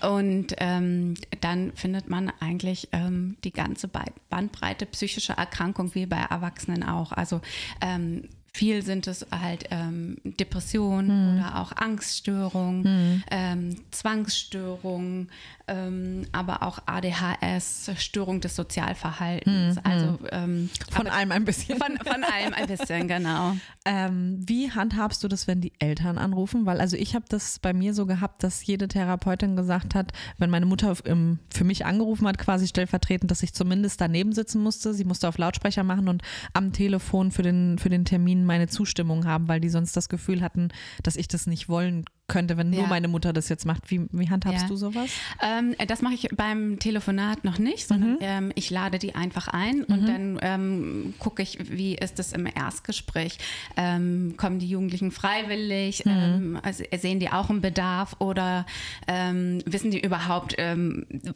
[0.00, 3.88] Und ähm, dann findet man eigentlich ähm, die ganze
[4.30, 7.12] Bandbreite psychischer Erkrankung wie bei Erwachsenen auch.
[7.12, 7.40] Also
[7.80, 11.38] ähm, viel sind es halt ähm, Depressionen mhm.
[11.38, 13.24] oder auch Angststörungen, mhm.
[13.30, 15.30] ähm, Zwangsstörungen,
[15.68, 19.76] ähm, aber auch ADHS, Störung des Sozialverhaltens.
[19.76, 19.80] Mhm.
[19.84, 21.78] Also ähm, von allem ein bisschen.
[21.78, 23.54] Von, von allem ein bisschen, genau.
[23.84, 26.66] Ähm, wie handhabst du das, wenn die Eltern anrufen?
[26.66, 30.50] Weil also ich habe das bei mir so gehabt, dass jede Therapeutin gesagt hat, wenn
[30.50, 34.94] meine Mutter im, für mich angerufen hat, quasi stellvertretend, dass ich zumindest daneben sitzen musste.
[34.94, 36.22] Sie musste auf Lautsprecher machen und
[36.54, 40.40] am Telefon für den, für den Termin meine Zustimmung haben, weil die sonst das Gefühl
[40.40, 40.68] hatten,
[41.02, 42.80] dass ich das nicht wollen könnte, wenn ja.
[42.80, 43.90] nur meine Mutter das jetzt macht.
[43.90, 44.68] Wie, wie handhabst ja.
[44.68, 45.10] du sowas?
[45.42, 48.18] Ähm, das mache ich beim Telefonat noch nicht, sondern mhm.
[48.20, 50.06] ähm, ich lade die einfach ein und mhm.
[50.06, 53.38] dann ähm, gucke ich, wie ist es im Erstgespräch.
[53.76, 56.04] Ähm, kommen die Jugendlichen freiwillig?
[56.04, 56.12] Mhm.
[56.12, 58.66] Ähm, also sehen die auch einen Bedarf oder
[59.06, 60.56] ähm, wissen die überhaupt,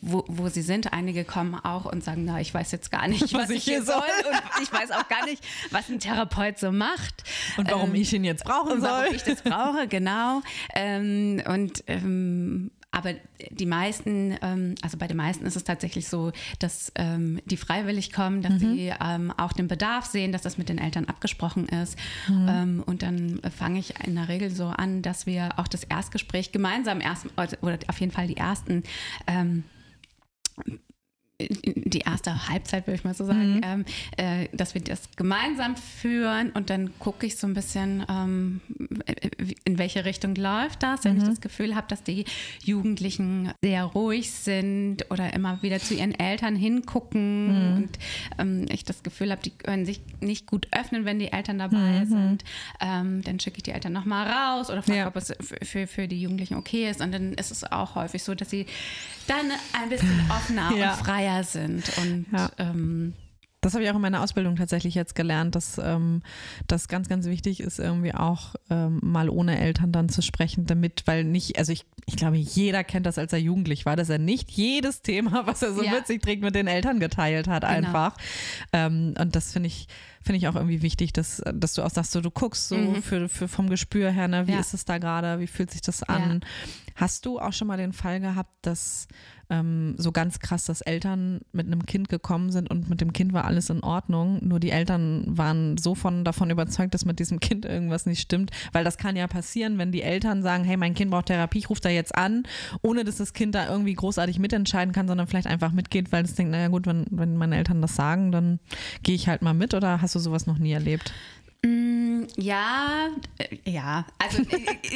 [0.00, 0.92] wo, wo sie sind?
[0.92, 3.82] Einige kommen auch und sagen, na, ich weiß jetzt gar nicht, was, was ich hier
[3.82, 7.24] soll und ich weiß auch gar nicht, was ein Therapeut so macht.
[7.56, 8.90] Und warum ich ihn jetzt brauchen soll.
[8.90, 10.42] Warum ich das brauche, genau.
[10.82, 13.14] Ähm, und ähm, aber
[13.50, 18.12] die meisten, ähm, also bei den meisten ist es tatsächlich so, dass ähm, die freiwillig
[18.12, 18.58] kommen, dass mhm.
[18.58, 21.96] sie ähm, auch den Bedarf sehen, dass das mit den Eltern abgesprochen ist.
[22.28, 22.46] Mhm.
[22.48, 26.52] Ähm, und dann fange ich in der Regel so an, dass wir auch das Erstgespräch
[26.52, 27.26] gemeinsam erst
[27.62, 28.82] oder auf jeden Fall die ersten
[31.48, 33.60] die erste Halbzeit, würde ich mal so sagen, mhm.
[33.64, 33.84] ähm,
[34.16, 38.60] äh, dass wir das gemeinsam führen und dann gucke ich so ein bisschen, ähm,
[39.64, 41.22] in welche Richtung läuft das, wenn mhm.
[41.22, 42.24] ich das Gefühl habe, dass die
[42.62, 47.76] Jugendlichen sehr ruhig sind oder immer wieder zu ihren Eltern hingucken mhm.
[47.76, 47.98] und
[48.38, 52.04] ähm, ich das Gefühl habe, die können sich nicht gut öffnen, wenn die Eltern dabei
[52.04, 52.06] mhm.
[52.06, 52.44] sind,
[52.80, 55.08] ähm, dann schicke ich die Eltern nochmal raus oder frage, ja.
[55.08, 55.32] ob es
[55.62, 58.66] für, für die Jugendlichen okay ist und dann ist es auch häufig so, dass sie
[59.26, 60.92] dann ein bisschen offener ja.
[60.92, 61.84] und freier sind.
[61.98, 62.50] Und ja.
[62.58, 63.14] ähm,
[63.62, 66.22] das habe ich auch in meiner Ausbildung tatsächlich jetzt gelernt, dass ähm,
[66.66, 71.04] das ganz, ganz wichtig ist, irgendwie auch ähm, mal ohne Eltern dann zu sprechen, damit,
[71.06, 74.18] weil nicht, also ich, ich glaube, jeder kennt das, als er jugendlich war, dass er
[74.18, 75.92] nicht jedes Thema, was er so ja.
[75.92, 77.72] mit sich trägt, mit den Eltern geteilt hat, genau.
[77.72, 78.16] einfach.
[78.72, 79.86] Ähm, und das finde ich,
[80.20, 83.00] finde ich auch irgendwie wichtig, dass, dass du auch sagst, so, du guckst so mhm.
[83.00, 84.58] für, für vom Gespür her, ne, wie ja.
[84.60, 86.40] ist es da gerade, wie fühlt sich das an?
[86.42, 86.48] Ja.
[86.96, 89.06] Hast du auch schon mal den Fall gehabt, dass
[89.52, 93.34] ähm, so ganz krass, dass Eltern mit einem Kind gekommen sind und mit dem Kind
[93.34, 97.38] war alles in Ordnung, nur die Eltern waren so von, davon überzeugt, dass mit diesem
[97.38, 100.94] Kind irgendwas nicht stimmt, weil das kann ja passieren, wenn die Eltern sagen, hey, mein
[100.94, 102.44] Kind braucht Therapie, ich rufe da jetzt an,
[102.80, 106.34] ohne dass das Kind da irgendwie großartig mitentscheiden kann, sondern vielleicht einfach mitgeht, weil es
[106.34, 108.58] denkt, naja gut, wenn, wenn meine Eltern das sagen, dann
[109.02, 109.74] gehe ich halt mal mit.
[109.74, 111.12] Oder hast du sowas noch nie erlebt?
[111.64, 113.08] Mm, ja,
[113.38, 114.04] äh, ja.
[114.18, 114.42] Also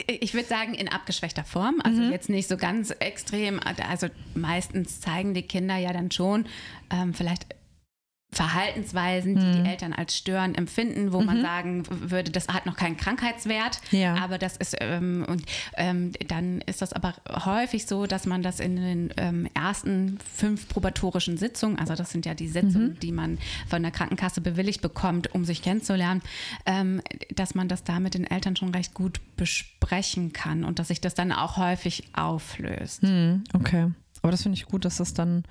[0.07, 1.81] ich würde sagen in abgeschwächter Form.
[1.83, 2.13] Also mhm.
[2.13, 3.61] jetzt nicht so ganz extrem.
[3.61, 6.47] Also meistens zeigen die Kinder ja dann schon
[6.91, 7.47] ähm, vielleicht
[8.37, 9.65] Verhaltensweisen, die mhm.
[9.65, 11.27] die Eltern als störend empfinden, wo mhm.
[11.27, 14.15] man sagen würde, das hat noch keinen Krankheitswert, ja.
[14.17, 15.43] aber das ist ähm, und
[15.77, 17.15] ähm, dann ist das aber
[17.47, 22.27] häufig so, dass man das in den ähm, ersten fünf probatorischen Sitzungen, also das sind
[22.27, 23.01] ja die Sitzungen, mhm.
[23.01, 26.21] die man von der Krankenkasse bewilligt bekommt, um sich kennenzulernen,
[26.67, 27.01] ähm,
[27.35, 31.01] dass man das da mit den Eltern schon recht gut besprechen kann und dass sich
[31.01, 33.03] das dann auch häufig auflöst.
[33.03, 33.45] Mhm.
[33.55, 33.93] Okay.
[34.23, 35.45] Aber das finde ich gut, dass das dann,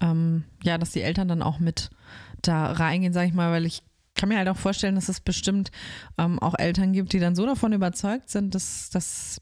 [0.00, 1.90] ähm, ja, dass die Eltern dann auch mit
[2.48, 3.82] da reingehen, sage ich mal, weil ich
[4.14, 5.70] kann mir halt auch vorstellen, dass es bestimmt
[6.18, 9.40] ähm, auch Eltern gibt, die dann so davon überzeugt sind, dass, dass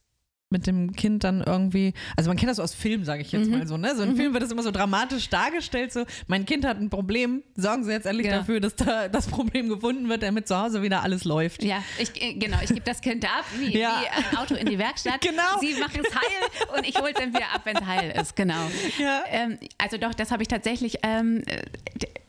[0.52, 3.46] mit dem Kind dann irgendwie, also man kennt das so aus Filmen, sage ich jetzt
[3.46, 3.58] mhm.
[3.58, 3.96] mal so, ne?
[3.96, 4.16] So in mhm.
[4.16, 7.90] Filmen wird das immer so dramatisch dargestellt, so mein Kind hat ein Problem, sorgen Sie
[7.90, 8.38] jetzt endlich ja.
[8.38, 11.64] dafür, dass da das Problem gefunden wird, damit zu Hause wieder alles läuft.
[11.64, 14.02] Ja, ich, äh, genau, ich gebe das Kind ab, wie, ja.
[14.02, 15.20] wie, ein Auto in die Werkstatt.
[15.20, 15.58] genau.
[15.60, 18.36] Sie machen es heil und ich hole es dann wieder ab, wenn es heil ist,
[18.36, 18.70] genau.
[18.98, 19.22] Ja.
[19.30, 21.42] Ähm, also doch, das habe ich tatsächlich, ähm,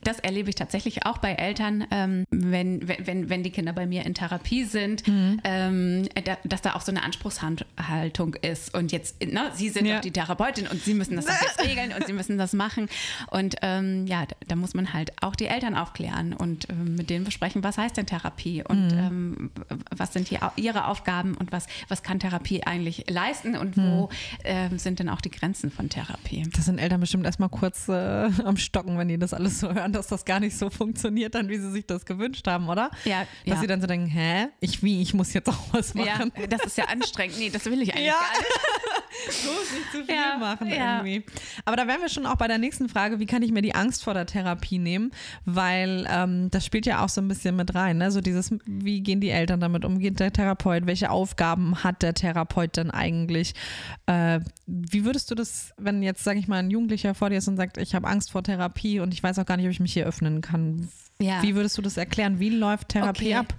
[0.04, 4.06] das erlebe ich tatsächlich auch bei Eltern, ähm, wenn, wenn, wenn die Kinder bei mir
[4.06, 5.39] in Therapie sind, mhm.
[5.43, 8.74] ähm, da, dass da auch so eine Anspruchshaltung ist.
[8.74, 9.95] Und jetzt, ne, Sie sind ja.
[9.95, 12.88] doch die Therapeutin und Sie müssen das jetzt regeln und Sie müssen das machen.
[13.32, 17.10] Und ähm, ja, da, da, muss man halt auch die Eltern aufklären und äh, mit
[17.10, 18.93] denen besprechen, was heißt denn Therapie und mhm.
[18.93, 19.51] Ähm,
[19.95, 24.45] was sind die, ihre Aufgaben und was, was kann Therapie eigentlich leisten und wo mhm.
[24.45, 26.43] äh, sind denn auch die Grenzen von Therapie.
[26.54, 27.93] Das sind Eltern bestimmt erstmal kurz äh,
[28.45, 31.49] am Stocken, wenn die das alles so hören dass das gar nicht so funktioniert, dann
[31.49, 32.91] wie sie sich das gewünscht haben, oder?
[33.05, 33.25] Ja.
[33.45, 33.61] Dass ja.
[33.61, 36.31] sie dann so denken, hä, ich wie, ich muss jetzt auch was machen.
[36.37, 37.37] Ja, das ist ja anstrengend.
[37.37, 38.13] Nee, das will ich eigentlich ja.
[38.13, 38.83] gar nicht.
[39.43, 41.23] Bloß nicht zu viel ja, machen irgendwie.
[41.65, 43.75] Aber da wären wir schon auch bei der nächsten Frage, wie kann ich mir die
[43.75, 45.11] Angst vor der Therapie nehmen?
[45.45, 48.11] Weil ähm, das spielt ja auch so ein bisschen mit rein, ne?
[48.11, 49.99] So dieses, wie gehen die Eltern damit um?
[49.99, 50.87] Geht der Therapeut?
[50.87, 53.53] Welche Aufgaben hat der Therapeut denn eigentlich?
[54.07, 57.47] Äh, wie würdest du das, wenn jetzt, sage ich mal, ein Jugendlicher vor dir ist
[57.47, 59.79] und sagt, ich habe Angst vor Therapie und ich weiß auch gar nicht, ob ich
[59.84, 60.89] mich hier öffnen kann.
[61.19, 61.41] Ja.
[61.43, 62.39] Wie würdest du das erklären?
[62.39, 63.36] Wie läuft Therapie okay.
[63.36, 63.53] ab?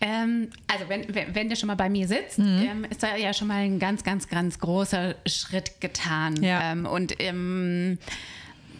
[0.00, 2.62] Ähm, also wenn, wenn, wenn, der schon mal bei mir sitzt, mhm.
[2.68, 6.42] ähm, ist da ja schon mal ein ganz, ganz, ganz großer Schritt getan.
[6.42, 6.72] Ja.
[6.72, 7.98] Ähm, und ähm,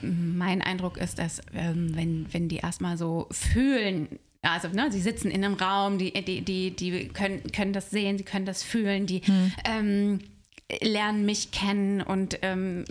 [0.00, 4.08] mein Eindruck ist, dass ähm, wenn, wenn die erstmal so fühlen,
[4.42, 8.18] also ne, sie sitzen in einem Raum, die, die, die, die können, können das sehen,
[8.18, 10.20] sie können das fühlen, die mhm
[10.80, 12.84] lernen mich kennen und ähm,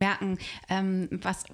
[0.00, 0.38] merken,
[0.68, 1.44] ähm, was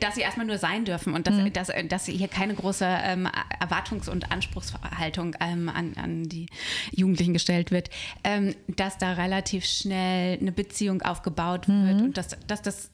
[0.00, 1.52] dass sie erstmal nur sein dürfen und dass, mhm.
[1.52, 3.28] dass, dass hier keine große ähm,
[3.60, 6.46] Erwartungs- und Anspruchshaltung ähm, an, an die
[6.90, 7.88] Jugendlichen gestellt wird,
[8.24, 11.86] ähm, dass da relativ schnell eine Beziehung aufgebaut mhm.
[11.86, 12.90] wird und dass, dass das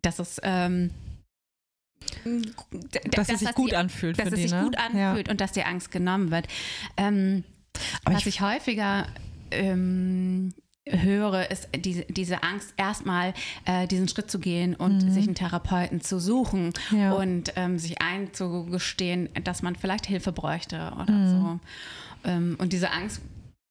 [0.00, 0.90] dass es ähm,
[3.10, 4.18] dass es sich gut die, anfühlt.
[4.18, 4.62] Dass es die, sich ne?
[4.62, 5.30] gut anfühlt ja.
[5.30, 6.46] und dass die Angst genommen wird.
[6.96, 7.44] Ähm,
[8.04, 9.06] was ich, ich häufiger
[9.50, 10.52] ähm,
[10.86, 13.32] höre, ist diese, diese Angst, erstmal
[13.64, 15.10] äh, diesen Schritt zu gehen und mhm.
[15.10, 17.12] sich einen Therapeuten zu suchen ja.
[17.12, 21.30] und ähm, sich einzugestehen, dass man vielleicht Hilfe bräuchte oder mhm.
[21.30, 21.60] so.
[22.30, 23.22] Ähm, und diese Angst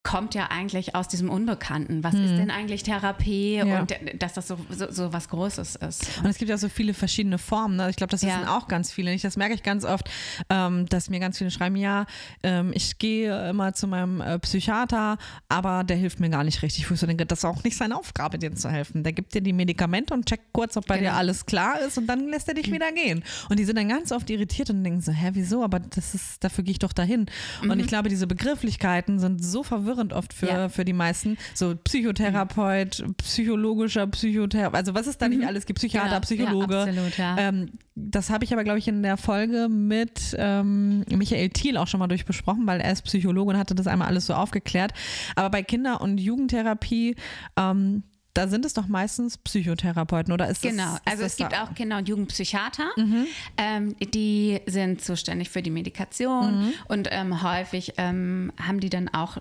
[0.04, 2.04] kommt ja eigentlich aus diesem Unbekannten.
[2.04, 2.26] Was hm.
[2.26, 3.80] ist denn eigentlich Therapie ja.
[3.80, 6.18] und dass das so, so, so, was Großes ist.
[6.20, 7.78] Und es gibt ja so viele verschiedene Formen.
[7.78, 7.90] Ne?
[7.90, 8.30] Ich glaube, das ja.
[8.30, 9.16] wissen auch ganz viele.
[9.16, 10.10] Das merke ich ganz oft,
[10.50, 12.06] ähm, dass mir ganz viele schreiben, ja,
[12.44, 16.92] ähm, ich gehe immer zu meinem äh, Psychiater, aber der hilft mir gar nicht richtig.
[16.92, 19.04] Ich denke, das ist auch nicht seine Aufgabe, dir zu helfen.
[19.04, 21.12] Der gibt dir die Medikamente und checkt kurz, ob bei genau.
[21.12, 22.74] dir alles klar ist und dann lässt er dich mhm.
[22.74, 23.24] wieder gehen.
[23.50, 25.64] Und die sind dann ganz oft irritiert und denken so, hä, wieso?
[25.64, 27.28] Aber das ist, dafür gehe ich doch dahin.
[27.62, 27.72] Mhm.
[27.72, 30.70] Und ich glaube, diese Begrifflichkeiten sind so verwirrend verwirrend oft für, ja.
[30.70, 31.38] für die meisten.
[31.54, 35.38] So Psychotherapeut, psychologischer Psychotherapeut, also was es da mhm.
[35.38, 36.22] nicht alles gibt, Psychiater, genau.
[36.22, 36.74] Psychologe.
[36.74, 37.38] Ja, absolut, ja.
[37.38, 41.88] Ähm, das habe ich aber, glaube ich, in der Folge mit ähm, Michael Thiel auch
[41.88, 44.94] schon mal durchbesprochen, weil er ist Psychologe und hatte das einmal alles so aufgeklärt.
[45.36, 47.16] Aber bei Kinder- und Jugendtherapie
[47.58, 48.04] ähm,
[48.34, 51.74] da sind es doch meistens Psychotherapeuten oder ist Genau, das, ist also es gibt auch
[51.76, 53.28] Kinder- und Jugendpsychiater, mhm.
[53.58, 56.74] ähm, die sind zuständig für die Medikation mhm.
[56.88, 59.38] und ähm, häufig ähm, haben die dann auch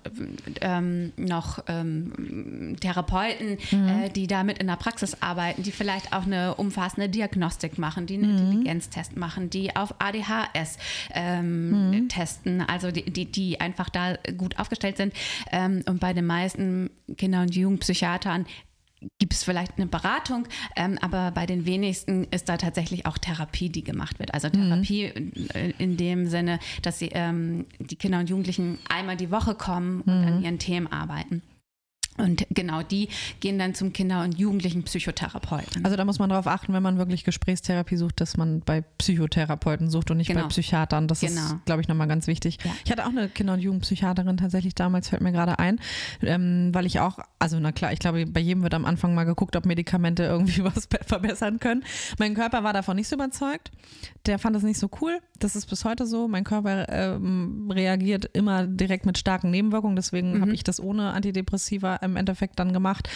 [0.60, 3.88] ähm, noch ähm, Therapeuten, mhm.
[3.88, 8.14] äh, die damit in der Praxis arbeiten, die vielleicht auch eine umfassende Diagnostik machen, die
[8.14, 8.38] einen mhm.
[8.38, 10.76] Intelligenztest machen, die auf ADHS
[11.14, 12.08] ähm, mhm.
[12.08, 15.14] testen, also die, die, die, einfach da gut aufgestellt sind.
[15.86, 18.46] und bei den meisten Kinder- und Jugendpsychiatern
[19.18, 20.46] gibt es vielleicht eine Beratung,
[20.76, 24.34] ähm, aber bei den wenigsten ist da tatsächlich auch Therapie, die gemacht wird.
[24.34, 25.32] Also Therapie mhm.
[25.54, 30.02] in, in, dem Sinne, dass sie ähm, die Kinder und Jugendlichen einmal die Woche kommen
[30.02, 30.26] und mhm.
[30.26, 31.42] an ihren Themen arbeiten.
[32.18, 33.08] Und genau die
[33.40, 35.82] gehen dann zum Kinder- und Jugendlichen Psychotherapeuten.
[35.84, 39.88] Also da muss man darauf achten, wenn man wirklich Gesprächstherapie sucht, dass man bei Psychotherapeuten
[39.88, 40.42] sucht und nicht genau.
[40.42, 41.08] bei Psychiatern.
[41.08, 41.40] Das genau.
[41.40, 42.58] ist, glaube ich, nochmal ganz wichtig.
[42.64, 42.70] Ja.
[42.84, 45.80] Ich hatte auch eine Kinder- und Jugendpsychiaterin tatsächlich damals, fällt mir gerade ein,
[46.22, 49.24] ähm, weil ich auch, also na klar, ich glaube, bei jedem wird am Anfang mal
[49.24, 51.82] geguckt, ob Medikamente irgendwie was verbessern können.
[52.18, 53.70] Mein Körper war davon nicht so überzeugt.
[54.26, 55.18] Der fand das nicht so cool.
[55.38, 56.28] Das ist bis heute so.
[56.28, 59.96] Mein Körper ähm, reagiert immer direkt mit starken Nebenwirkungen.
[59.96, 60.40] Deswegen mhm.
[60.42, 63.08] habe ich das ohne Antidepressiva im Endeffekt dann gemacht.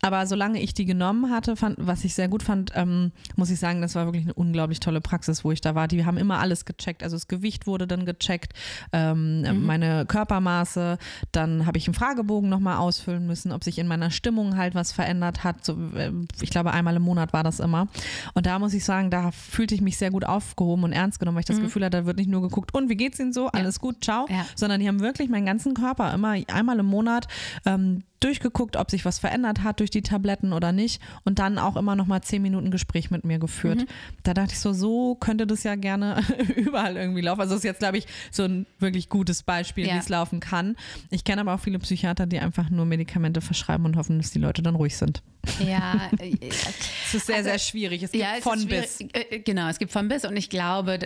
[0.00, 3.60] Aber solange ich die genommen hatte, fand, was ich sehr gut fand, ähm, muss ich
[3.60, 5.86] sagen, das war wirklich eine unglaublich tolle Praxis, wo ich da war.
[5.86, 7.02] Die haben immer alles gecheckt.
[7.02, 8.52] Also das Gewicht wurde dann gecheckt,
[8.92, 9.64] ähm, mhm.
[9.64, 10.98] meine Körpermaße.
[11.30, 14.92] Dann habe ich einen Fragebogen nochmal ausfüllen müssen, ob sich in meiner Stimmung halt was
[14.92, 15.64] verändert hat.
[15.64, 16.10] So, äh,
[16.40, 17.86] ich glaube, einmal im Monat war das immer.
[18.34, 21.36] Und da muss ich sagen, da fühlte ich mich sehr gut aufgehoben und ernst genommen,
[21.36, 21.64] weil ich das mhm.
[21.64, 23.48] Gefühl hatte, da wird nicht nur geguckt, und wie geht's Ihnen so?
[23.48, 23.80] Alles ja.
[23.80, 24.26] gut, ciao.
[24.28, 24.46] Ja.
[24.56, 27.28] Sondern die haben wirklich meinen ganzen Körper immer einmal im Monat
[27.66, 31.76] ähm, durchgeguckt, ob sich was verändert hat durch die Tabletten oder nicht und dann auch
[31.76, 33.78] immer noch mal zehn Minuten Gespräch mit mir geführt.
[33.78, 33.86] Mhm.
[34.22, 36.22] Da dachte ich so, so könnte das ja gerne
[36.56, 37.40] überall irgendwie laufen.
[37.40, 39.94] Also das ist jetzt, glaube ich, so ein wirklich gutes Beispiel, ja.
[39.94, 40.76] wie es laufen kann.
[41.10, 44.38] Ich kenne aber auch viele Psychiater, die einfach nur Medikamente verschreiben und hoffen, dass die
[44.38, 45.22] Leute dann ruhig sind.
[45.66, 48.02] Ja, äh, es ist sehr, also, sehr schwierig.
[48.02, 49.00] Es gibt ja, es von bis.
[49.00, 50.98] Äh, genau, es gibt von bis und ich glaube,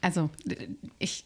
[0.00, 0.30] also
[0.98, 1.24] ich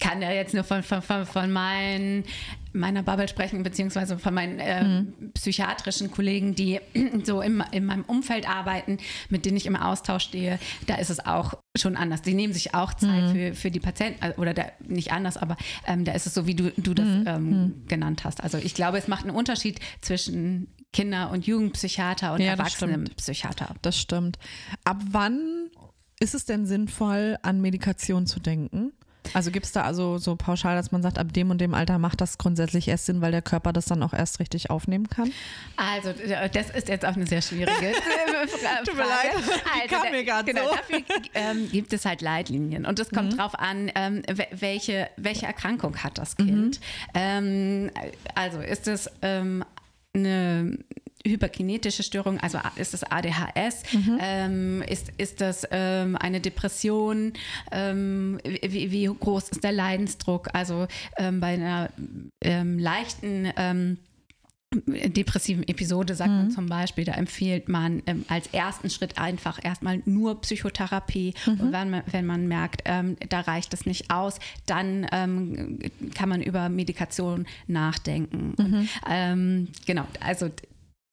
[0.00, 2.24] kann ja jetzt nur von, von, von, von meinen,
[2.72, 5.32] meiner Bubble sprechen, beziehungsweise von meinen äh, mhm.
[5.34, 6.80] psychiatrischen Kollegen, die
[7.24, 10.58] so im, in meinem Umfeld arbeiten, mit denen ich im Austausch stehe.
[10.86, 12.22] Da ist es auch schon anders.
[12.22, 13.32] Die nehmen sich auch Zeit mhm.
[13.32, 16.46] für, für die Patienten, äh, oder da, nicht anders, aber ähm, da ist es so,
[16.46, 17.24] wie du, du das mhm.
[17.26, 17.86] ähm, mhm.
[17.86, 18.42] genannt hast.
[18.42, 23.74] Also ich glaube, es macht einen Unterschied zwischen Kinder- und Jugendpsychiater und ja, Erwachsenenpsychiater.
[23.82, 24.38] Das stimmt.
[24.84, 25.70] Ab wann
[26.20, 28.92] Ist es denn sinnvoll, an Medikation zu denken?
[29.32, 31.98] Also gibt es da also so pauschal, dass man sagt, ab dem und dem Alter
[31.98, 35.32] macht das grundsätzlich erst Sinn, weil der Körper das dann auch erst richtig aufnehmen kann?
[35.76, 36.12] Also
[36.52, 38.84] das ist jetzt auch eine sehr schwierige Frage.
[38.84, 40.74] Tut mir leid, also, kam mir gerade genau, so.
[40.74, 41.00] Dafür
[41.34, 43.36] ähm, gibt es halt Leitlinien und es kommt mhm.
[43.36, 46.80] drauf an, ähm, welche, welche Erkrankung hat das Kind.
[46.80, 46.84] Mhm.
[47.14, 47.90] Ähm,
[48.34, 49.64] also ist es ähm,
[50.14, 50.78] eine
[51.26, 54.18] hyperkinetische Störung, also ist das ADHS, mhm.
[54.20, 57.32] ähm, ist, ist das ähm, eine Depression,
[57.72, 60.86] ähm, wie, wie, groß ist der Leidensdruck, also
[61.16, 61.88] ähm, bei einer
[62.42, 63.98] ähm, leichten ähm,
[64.86, 66.36] depressiven Episode sagt mhm.
[66.36, 71.34] man zum Beispiel, da empfiehlt man ähm, als ersten Schritt einfach erstmal nur Psychotherapie.
[71.46, 71.60] Mhm.
[71.60, 75.78] Und wenn man, wenn man merkt, ähm, da reicht es nicht aus, dann ähm,
[76.14, 78.54] kann man über Medikation nachdenken.
[78.58, 78.88] Mhm.
[79.10, 80.50] Und, genau, also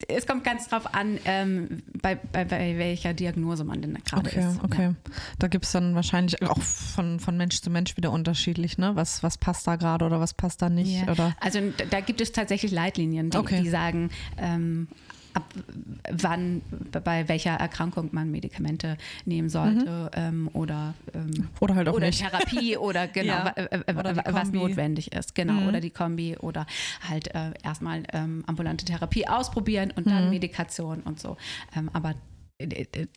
[0.07, 4.39] es kommt ganz drauf an, ähm, bei, bei, bei, welcher Diagnose man denn gerade okay,
[4.39, 4.63] ist.
[4.63, 4.95] Okay, ja.
[5.39, 8.95] Da gibt es dann wahrscheinlich auch von, von Mensch zu Mensch wieder unterschiedlich, ne?
[8.95, 11.01] Was, was passt da gerade oder was passt da nicht?
[11.05, 11.11] Ja.
[11.11, 11.35] Oder?
[11.39, 13.61] Also da gibt es tatsächlich Leitlinien, die, okay.
[13.61, 14.87] die sagen, ähm,
[15.33, 15.43] ab
[16.11, 16.61] wann,
[17.03, 20.09] bei welcher Erkrankung man Medikamente nehmen sollte mhm.
[20.13, 22.19] ähm, oder, ähm, oder halt auch oder nicht.
[22.19, 23.53] Therapie oder genau, ja.
[23.97, 25.67] oder was notwendig ist, genau, mhm.
[25.67, 26.65] oder die Kombi oder
[27.07, 30.31] halt äh, erstmal ähm, ambulante Therapie ausprobieren und dann mhm.
[30.31, 31.37] Medikation und so.
[31.75, 32.15] Ähm, aber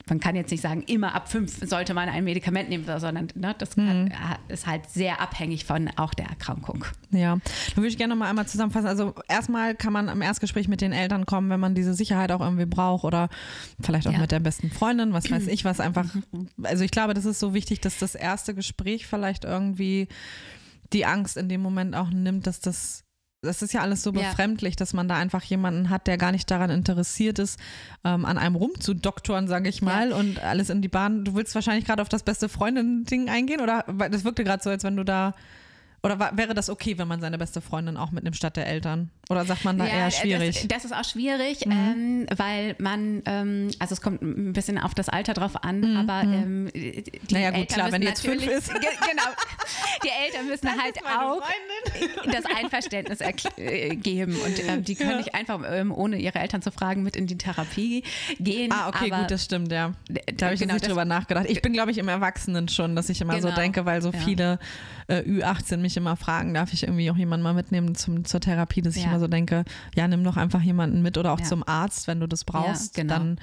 [0.09, 3.55] man kann jetzt nicht sagen, immer ab fünf sollte man ein Medikament nehmen, sondern ne,
[3.59, 4.13] das kann, mhm.
[4.49, 6.85] ist halt sehr abhängig von auch der Erkrankung.
[7.11, 8.87] Ja, dann würde ich gerne noch mal einmal zusammenfassen.
[8.87, 12.41] Also erstmal kann man im Erstgespräch mit den Eltern kommen, wenn man diese Sicherheit auch
[12.41, 13.29] irgendwie braucht oder
[13.81, 14.19] vielleicht auch ja.
[14.19, 16.07] mit der besten Freundin, was weiß ich, was einfach,
[16.63, 20.09] also ich glaube, das ist so wichtig, dass das erste Gespräch vielleicht irgendwie
[20.93, 23.04] die Angst in dem Moment auch nimmt, dass das
[23.45, 24.79] das ist ja alles so befremdlich, ja.
[24.79, 27.59] dass man da einfach jemanden hat, der gar nicht daran interessiert ist,
[28.05, 30.17] ähm, an einem rumzudoktoren, sage ich mal, ja.
[30.17, 31.25] und alles in die Bahn.
[31.25, 34.85] Du willst wahrscheinlich gerade auf das beste Freundin-Ding eingehen oder das wirkte gerade so, als
[34.85, 35.35] wenn du da
[36.05, 39.11] oder war, wäre das okay, wenn man seine beste Freundin auch mitnimmt statt der Eltern?
[39.31, 40.67] Oder sagt man da ja, eher schwierig?
[40.69, 41.73] Das, das, ist auch schwierig, mhm.
[41.73, 45.97] ähm, weil man, ähm, also es kommt ein bisschen auf das Alter drauf an, mhm.
[45.97, 46.35] aber mhm.
[46.35, 48.69] ähm, die Naja gut, Eltern klar, wenn die jetzt fünf ist.
[48.75, 48.83] genau,
[50.03, 51.43] die Eltern müssen das halt auch
[52.31, 53.21] das Einverständnis
[53.57, 55.17] äh, geben und ähm, die können ja.
[55.17, 58.05] nicht einfach, ähm, ohne ihre Eltern zu fragen, mit in die Therapie
[58.39, 58.73] gehen.
[58.73, 59.93] Ah, okay, gut, das stimmt, ja.
[60.37, 61.47] Da habe ich genau, nicht drüber nachgedacht.
[61.49, 63.49] Ich bin, glaube ich, im Erwachsenen schon, dass ich immer genau.
[63.49, 64.19] so denke, weil so ja.
[64.19, 64.59] viele
[65.07, 68.83] äh, Ü18 mich immer fragen, darf ich irgendwie auch jemanden mal mitnehmen zum, zur Therapie,
[68.83, 69.14] dass ja.
[69.15, 72.27] Immer so denke, ja, nimm doch einfach jemanden mit oder auch zum Arzt, wenn du
[72.27, 72.95] das brauchst.
[72.95, 73.15] Genau.
[73.15, 73.39] Dann,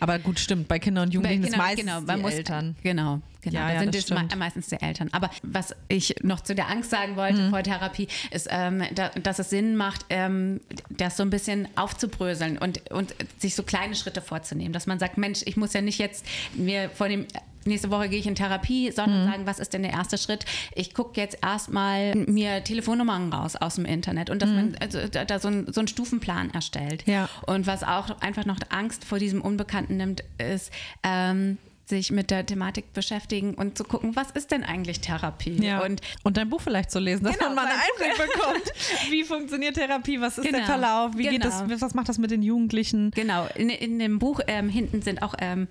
[0.00, 2.76] aber gut, stimmt, bei Kindern und Jugendlichen genau, ist meistens genau, die muss, Eltern.
[2.82, 5.08] Genau, Genau, ja, da sind es me meistens die Eltern.
[5.10, 7.50] Aber was ich noch zu der Angst sagen wollte mhm.
[7.50, 10.60] vor Therapie, ist, ähm, da, dass es Sinn macht, ähm,
[10.90, 14.72] das so ein bisschen aufzubröseln und, und sich so kleine Schritte vorzunehmen.
[14.72, 17.26] Dass man sagt, Mensch, ich muss ja nicht jetzt mir vor dem
[17.64, 19.30] nächste Woche gehe ich in Therapie, sondern mhm.
[19.30, 20.44] sagen, was ist denn der erste Schritt?
[20.74, 24.56] Ich gucke jetzt erstmal mir Telefonnummern raus aus dem Internet und dass mhm.
[24.56, 27.04] man also, da, so, ein, so einen Stufenplan erstellt.
[27.06, 27.28] Ja.
[27.46, 30.70] Und was auch einfach noch Angst vor diesem Unbekannten nimmt, ist,
[31.02, 31.58] ähm,
[31.92, 35.62] sich mit der Thematik beschäftigen und zu gucken, was ist denn eigentlich Therapie?
[35.62, 35.84] Ja.
[35.84, 38.72] Und, und dein Buch vielleicht zu lesen, dass genau, man mal einen Einblick bekommt.
[39.10, 40.20] Wie funktioniert Therapie?
[40.20, 41.16] Was ist genau, der Verlauf?
[41.16, 41.32] Wie genau.
[41.32, 41.82] geht das?
[41.82, 43.10] Was macht das mit den Jugendlichen?
[43.10, 43.46] Genau.
[43.56, 45.68] In, in dem Buch ähm, hinten sind auch ähm,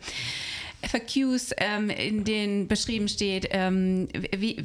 [0.84, 4.64] FAQs, ähm, in denen beschrieben steht, ähm, wie,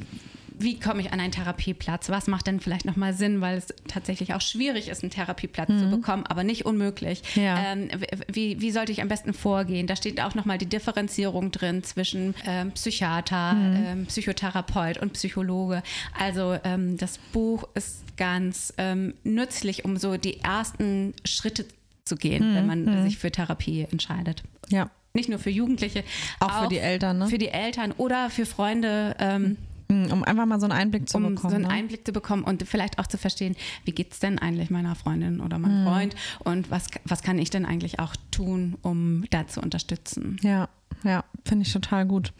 [0.59, 2.09] wie komme ich an einen Therapieplatz?
[2.09, 5.79] Was macht denn vielleicht nochmal Sinn, weil es tatsächlich auch schwierig ist, einen Therapieplatz mhm.
[5.79, 7.21] zu bekommen, aber nicht unmöglich.
[7.35, 7.71] Ja.
[7.71, 7.89] Ähm,
[8.27, 9.87] wie, wie sollte ich am besten vorgehen?
[9.87, 13.85] Da steht auch nochmal die Differenzierung drin zwischen ähm, Psychiater, mhm.
[13.85, 15.83] ähm, Psychotherapeut und Psychologe.
[16.17, 21.65] Also ähm, das Buch ist ganz ähm, nützlich, um so die ersten Schritte
[22.03, 22.55] zu gehen, mhm.
[22.55, 23.03] wenn man mhm.
[23.03, 24.43] sich für Therapie entscheidet.
[24.69, 26.03] Ja nicht nur für Jugendliche,
[26.39, 27.27] auch, auch für die Eltern, ne?
[27.27, 29.15] Für die Eltern oder für Freunde.
[29.19, 29.57] Ähm,
[29.89, 31.49] hm, um einfach mal so einen Einblick zu um bekommen.
[31.49, 31.71] So einen ne?
[31.71, 33.55] Einblick zu bekommen und vielleicht auch zu verstehen,
[33.85, 35.87] wie geht es denn eigentlich meiner Freundin oder meinem mhm.
[35.87, 40.37] Freund und was, was kann ich denn eigentlich auch tun, um da zu unterstützen.
[40.41, 40.67] Ja,
[41.03, 42.33] ja, finde ich total gut.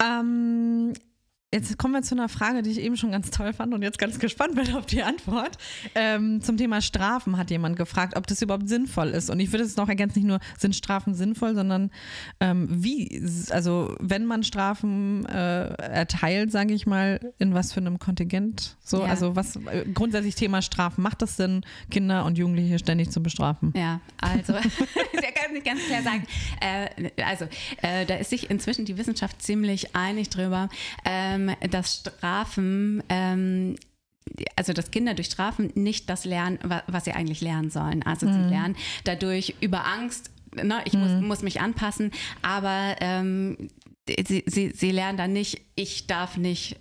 [0.00, 0.92] Ähm,
[1.50, 3.98] Jetzt kommen wir zu einer Frage, die ich eben schon ganz toll fand und jetzt
[3.98, 5.56] ganz gespannt bin auf die Antwort.
[5.94, 9.30] Ähm, zum Thema Strafen hat jemand gefragt, ob das überhaupt sinnvoll ist.
[9.30, 11.90] Und ich würde es noch ergänzen, nicht nur sind Strafen sinnvoll, sondern
[12.40, 17.98] ähm, wie, also wenn man Strafen äh, erteilt, sage ich mal, in was für einem
[17.98, 18.76] Kontingent?
[18.84, 19.06] So, ja.
[19.06, 23.72] also was äh, grundsätzlich Thema Strafen, macht es Sinn, Kinder und Jugendliche ständig zu bestrafen?
[23.74, 24.54] Ja, also
[25.12, 26.26] ich kann ganz klar sagen,
[26.60, 27.46] äh, also
[27.80, 30.68] äh, da ist sich inzwischen die Wissenschaft ziemlich einig drüber.
[31.06, 33.76] Ähm, ähm, dass Strafen ähm,
[34.56, 38.02] also dass Kinder durch Strafen nicht das lernen, was sie eigentlich lernen sollen.
[38.02, 38.32] Also mhm.
[38.32, 41.00] sie lernen dadurch über Angst, ne, ich mhm.
[41.00, 42.10] muss, muss, mich anpassen,
[42.42, 43.70] aber ähm,
[44.06, 46.78] sie, sie, sie lernen dann nicht, ich darf nicht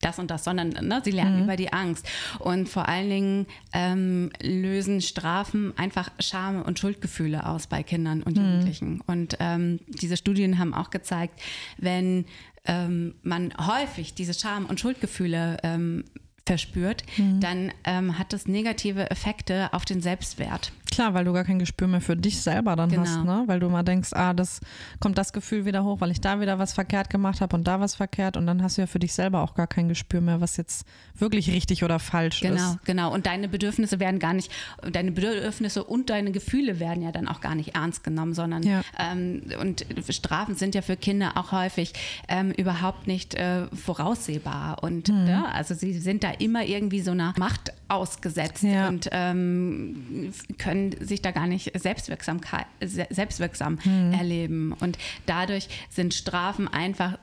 [0.00, 1.44] das und das, sondern ne, sie lernen mhm.
[1.44, 2.06] über die Angst.
[2.38, 8.36] Und vor allen Dingen ähm, lösen Strafen einfach Scham und Schuldgefühle aus bei Kindern und
[8.36, 8.44] mhm.
[8.44, 9.00] Jugendlichen.
[9.06, 11.40] Und ähm, diese Studien haben auch gezeigt,
[11.78, 12.26] wenn
[12.66, 16.04] ähm, man häufig diese Scham- und Schuldgefühle ähm,
[16.46, 17.40] verspürt, mhm.
[17.40, 20.72] dann ähm, hat das negative Effekte auf den Selbstwert.
[20.96, 23.02] Klar, weil du gar kein Gespür mehr für dich selber dann genau.
[23.02, 23.42] hast, ne?
[23.44, 24.60] Weil du mal denkst, ah, das
[24.98, 27.80] kommt das Gefühl wieder hoch, weil ich da wieder was verkehrt gemacht habe und da
[27.80, 30.40] was verkehrt und dann hast du ja für dich selber auch gar kein Gespür mehr,
[30.40, 32.62] was jetzt wirklich richtig oder falsch genau, ist.
[32.62, 33.12] Genau, genau.
[33.12, 34.50] Und deine Bedürfnisse werden gar nicht,
[34.90, 38.80] deine Bedürfnisse und deine Gefühle werden ja dann auch gar nicht ernst genommen, sondern ja.
[38.98, 41.92] ähm, und Strafen sind ja für Kinder auch häufig
[42.26, 45.26] ähm, überhaupt nicht äh, voraussehbar und mhm.
[45.26, 48.88] ja, also sie sind da immer irgendwie so einer Macht ausgesetzt ja.
[48.88, 54.12] und ähm, können sich da gar nicht selbstwirksamkeit, selbstwirksam mhm.
[54.12, 54.72] erleben.
[54.72, 57.18] Und dadurch sind Strafen einfach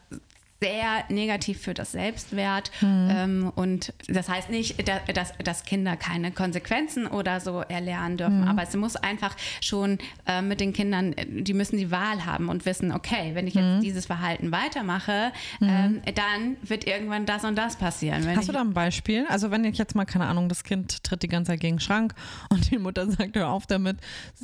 [0.64, 2.72] sehr negativ für das Selbstwert.
[2.80, 3.08] Mhm.
[3.12, 8.48] Ähm, und das heißt nicht, dass, dass, Kinder keine Konsequenzen oder so erlernen dürfen, mhm.
[8.48, 12.66] aber es muss einfach schon äh, mit den Kindern, die müssen die Wahl haben und
[12.66, 13.82] wissen, okay, wenn ich jetzt mhm.
[13.82, 15.70] dieses Verhalten weitermache, mhm.
[15.70, 18.26] ähm, dann wird irgendwann das und das passieren.
[18.36, 19.26] Hast du da ein Beispiel?
[19.30, 21.82] Also wenn ich jetzt mal, keine Ahnung, das Kind tritt die ganze Zeit gegen den
[21.82, 22.14] Schrank
[22.50, 23.98] und die Mutter sagt, hör auf damit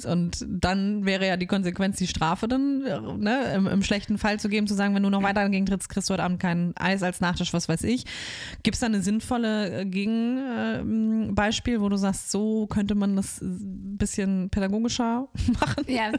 [0.04, 2.80] und dann wäre ja die Konsequenz die Strafe dann,
[3.20, 5.90] ne, im, im schlechten Fall zu geben, zu sagen, wenn du noch weiter dagegen trittst,
[5.90, 8.06] kriegst du heute Abend kein Eis als Nachtisch, was weiß ich.
[8.64, 13.42] Gibt es da eine sinnvolle äh, Gegenbeispiel, äh, wo du sagst, so könnte man das
[13.42, 15.28] ein bisschen pädagogischer
[15.60, 15.86] machen?
[15.88, 16.12] Ja,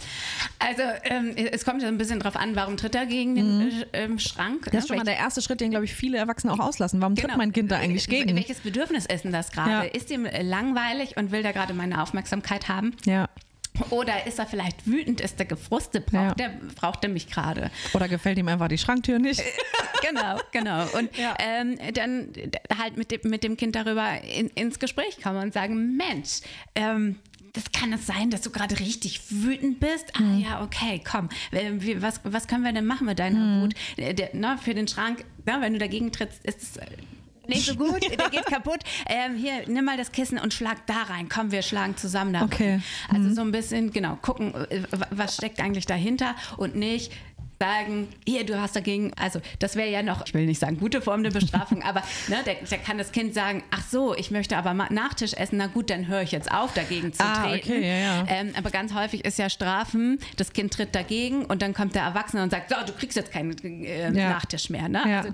[0.59, 3.73] also ähm, es kommt ja ein bisschen drauf an, warum tritt er gegen den mhm.
[3.93, 4.67] ähm, Schrank?
[4.71, 7.01] Das ist schon mal der erste Schritt, den, glaube ich, viele Erwachsene auch auslassen.
[7.01, 7.29] Warum genau.
[7.29, 8.35] tritt mein Kind da eigentlich gegen?
[8.37, 9.71] Welches Bedürfnis ist denn das gerade?
[9.71, 9.83] Ja.
[9.83, 12.95] Ist ihm langweilig und will da gerade meine Aufmerksamkeit haben?
[13.05, 13.29] Ja.
[13.91, 16.49] Oder ist er vielleicht wütend, ist er gefrustet, braucht, ja.
[16.49, 17.71] der, braucht er mich gerade?
[17.95, 19.43] Oder gefällt ihm einfach die Schranktür nicht?
[20.09, 20.87] genau, genau.
[20.97, 21.35] Und ja.
[21.39, 22.29] ähm, dann
[22.79, 26.41] halt mit dem, mit dem Kind darüber in, ins Gespräch kommen und sagen, Mensch,
[26.75, 27.17] ähm,
[27.53, 30.13] das kann es sein, dass du gerade richtig wütend bist.
[30.15, 30.41] Ah mhm.
[30.41, 31.29] ja, okay, komm.
[31.97, 33.63] Was, was können wir denn machen mit deiner mhm.
[33.63, 33.75] Wut?
[33.97, 36.79] Der, na, für den Schrank, na, wenn du dagegen trittst, ist es
[37.47, 38.81] nicht so gut, der geht kaputt.
[39.09, 41.29] Ähm, hier, nimm mal das Kissen und schlag da rein.
[41.29, 42.49] Komm, wir schlagen zusammen da rein.
[42.49, 42.81] Okay.
[43.09, 43.35] Also mhm.
[43.35, 47.13] so ein bisschen, genau, gucken, äh, was steckt eigentlich dahinter und nicht,
[47.61, 51.03] sagen, hier, du hast dagegen, also das wäre ja noch, ich will nicht sagen, gute
[51.03, 54.57] Form der Bestrafung, aber ne, der, der, kann das Kind sagen, ach so, ich möchte
[54.57, 57.73] aber Nachtisch essen, na gut, dann höre ich jetzt auf, dagegen zu ah, treten.
[57.73, 58.25] Okay, ja, ja.
[58.29, 62.03] Ähm, aber ganz häufig ist ja Strafen, das Kind tritt dagegen und dann kommt der
[62.03, 64.31] Erwachsene und sagt, so, du kriegst jetzt keinen äh, ja.
[64.31, 64.89] Nachtisch mehr.
[64.89, 65.05] Ne?
[65.05, 65.31] Also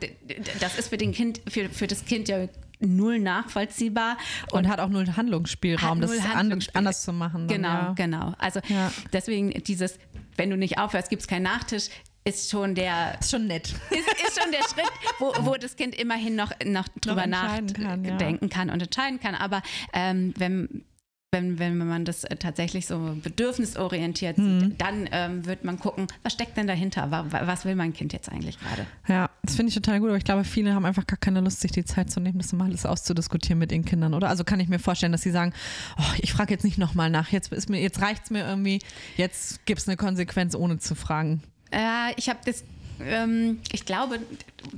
[0.61, 2.49] das ist für, den kind, für, für das Kind ja
[2.81, 4.19] null nachvollziehbar
[4.51, 7.47] und, und, hat auch null Handlungsspielraum, null das Handlungsspiel anders zu machen.
[7.47, 7.93] Dann, genau, ja.
[7.95, 8.35] genau.
[8.39, 8.91] Also ja.
[9.13, 9.99] deswegen dieses,
[10.37, 11.89] wenn du nicht aufhörst, gibt es keinen Nachtisch,
[12.27, 13.19] ist schon der.
[13.21, 13.69] Ist schon nett.
[13.91, 18.43] Ist, ist schon der Schritt, wo, wo das Kind immerhin noch, noch drüber nachdenken kann,
[18.43, 18.49] ja.
[18.49, 19.35] kann und entscheiden kann.
[19.35, 19.63] Aber
[19.93, 20.85] ähm, wenn
[21.33, 24.61] wenn, wenn man das äh, tatsächlich so bedürfnisorientiert mhm.
[24.61, 27.11] sieht, dann ähm, wird man gucken, was steckt denn dahinter?
[27.31, 28.87] Was will mein Kind jetzt eigentlich gerade?
[29.07, 31.61] Ja, das finde ich total gut, aber ich glaube, viele haben einfach gar keine Lust,
[31.61, 34.29] sich die Zeit zu nehmen, das mal alles auszudiskutieren mit ihren Kindern, oder?
[34.29, 35.53] Also kann ich mir vorstellen, dass sie sagen,
[35.99, 38.81] oh, ich frage jetzt nicht nochmal nach, jetzt, jetzt reicht es mir irgendwie,
[39.17, 41.43] jetzt gibt es eine Konsequenz, ohne zu fragen.
[41.73, 42.65] Ja, ich habe das
[43.05, 44.19] ähm, ich glaube,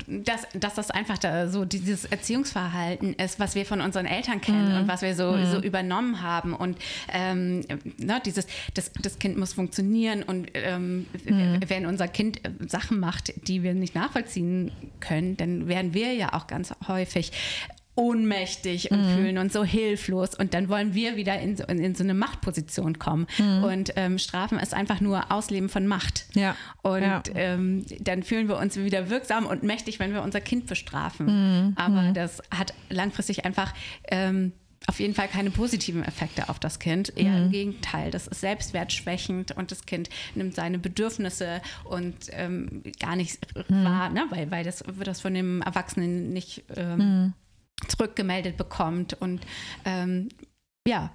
[0.07, 4.73] dass, dass das einfach da so dieses Erziehungsverhalten ist, was wir von unseren Eltern kennen
[4.73, 4.81] mhm.
[4.81, 5.47] und was wir so, mhm.
[5.47, 6.55] so übernommen haben.
[6.55, 6.79] Und
[7.13, 7.65] ähm,
[7.97, 11.61] ne, dieses, das, das Kind muss funktionieren und ähm, mhm.
[11.69, 16.47] wenn unser Kind Sachen macht, die wir nicht nachvollziehen können, dann werden wir ja auch
[16.47, 17.33] ganz häufig
[17.99, 19.17] ohnmächtig und mhm.
[19.17, 22.15] fühlen uns so hilflos und dann wollen wir wieder in so, in, in so eine
[22.15, 23.27] Machtposition kommen.
[23.39, 23.65] Mhm.
[23.65, 26.27] Und ähm, Strafen ist einfach nur Ausleben von Macht.
[26.35, 26.55] Ja.
[26.83, 27.23] Und ja.
[27.35, 31.27] Ähm, dann fühlen wir uns wieder wirksam und mächtig, wenn wir unser Kind bestrafen.
[31.27, 31.73] Mhm.
[31.77, 32.15] Aber mhm.
[32.15, 33.75] das hat langfristig einfach
[34.09, 34.53] ähm,
[34.87, 37.13] auf jeden Fall keine positiven Effekte auf das Kind.
[37.17, 37.47] Eher mhm.
[37.47, 38.13] im Gegenteil.
[38.13, 43.85] Das ist selbstwertschwächend und das Kind nimmt seine Bedürfnisse und ähm, gar nicht mhm.
[43.85, 44.25] wahr, ne?
[44.31, 47.35] weil, weil das wird das von dem Erwachsenen nicht ähm, mhm
[47.87, 49.41] zurückgemeldet bekommt und
[49.85, 50.29] ähm,
[50.87, 51.11] ja,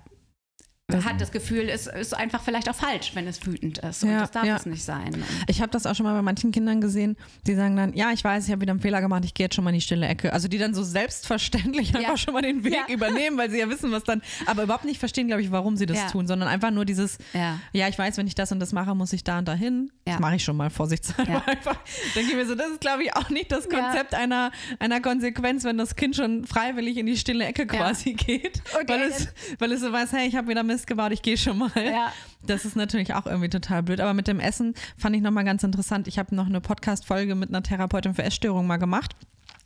[0.91, 4.03] hat das Gefühl, es ist einfach vielleicht auch falsch, wenn es wütend ist.
[4.03, 4.57] Und ja, das darf ja.
[4.57, 5.23] es nicht sein.
[5.47, 7.15] Ich habe das auch schon mal bei manchen Kindern gesehen,
[7.47, 9.55] die sagen dann, ja, ich weiß, ich habe wieder einen Fehler gemacht, ich gehe jetzt
[9.55, 10.33] schon mal in die stille Ecke.
[10.33, 11.99] Also die dann so selbstverständlich ja.
[11.99, 14.99] einfach schon mal den Weg übernehmen, weil sie ja wissen, was dann, aber überhaupt nicht
[14.99, 17.59] verstehen, glaube ich, warum sie das tun, sondern einfach nur dieses, ja.
[17.71, 19.89] ich weiß, wenn ich das und das mache, muss ich da und dahin.
[20.03, 21.79] Das mache ich schon mal vorsichtshalber einfach.
[22.13, 25.63] Denke ich mir so, das ist, glaube ich, auch nicht das Konzept einer, einer Konsequenz,
[25.63, 28.61] wenn das Kind schon freiwillig in die stille Ecke quasi geht.
[28.73, 29.29] Okay, weil, es,
[29.59, 31.71] weil es so weiß, hey, ich habe wieder mit Mist gebaut, ich gehe schon mal.
[31.75, 32.11] Ja.
[32.45, 34.01] Das ist natürlich auch irgendwie total blöd.
[34.01, 36.07] Aber mit dem Essen fand ich nochmal ganz interessant.
[36.07, 39.15] Ich habe noch eine Podcast-Folge mit einer Therapeutin für Essstörungen mal gemacht.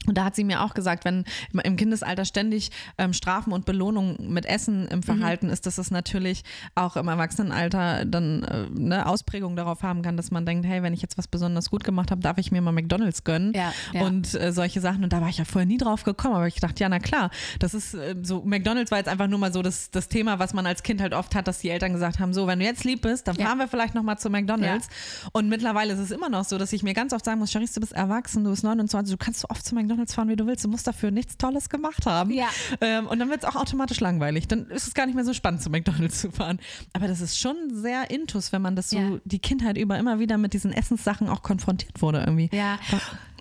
[0.07, 1.25] Und da hat sie mir auch gesagt, wenn
[1.63, 5.53] im Kindesalter ständig ähm, Strafen und Belohnungen mit Essen im Verhalten mhm.
[5.53, 6.43] ist, dass es natürlich
[6.75, 10.93] auch im Erwachsenenalter dann äh, eine Ausprägung darauf haben kann, dass man denkt, hey, wenn
[10.93, 14.01] ich jetzt was besonders gut gemacht habe, darf ich mir mal McDonalds gönnen ja, ja.
[14.01, 15.03] und äh, solche Sachen.
[15.03, 17.29] Und da war ich ja vorher nie drauf gekommen, aber ich dachte, ja, na klar,
[17.59, 20.53] das ist äh, so, McDonalds war jetzt einfach nur mal so das, das Thema, was
[20.53, 22.83] man als Kind halt oft hat, dass die Eltern gesagt haben, so, wenn du jetzt
[22.83, 23.65] lieb bist, dann fahren ja.
[23.65, 24.87] wir vielleicht nochmal zu McDonalds.
[25.33, 27.75] Und mittlerweile ist es immer noch so, dass ich mir ganz oft sagen muss, Charisse,
[27.75, 30.35] du bist erwachsen, du bist 29, du kannst so oft zu McDonalds McDonalds fahren, wie
[30.35, 30.63] du willst.
[30.63, 32.31] Du musst dafür nichts Tolles gemacht haben.
[32.31, 32.47] Ja.
[32.81, 34.47] Ähm, und dann wird es auch automatisch langweilig.
[34.47, 36.59] Dann ist es gar nicht mehr so spannend, zu McDonalds zu fahren.
[36.93, 39.19] Aber das ist schon sehr intus, wenn man das so ja.
[39.25, 42.49] die Kindheit über immer wieder mit diesen Essenssachen auch konfrontiert wurde irgendwie.
[42.53, 42.79] Ja.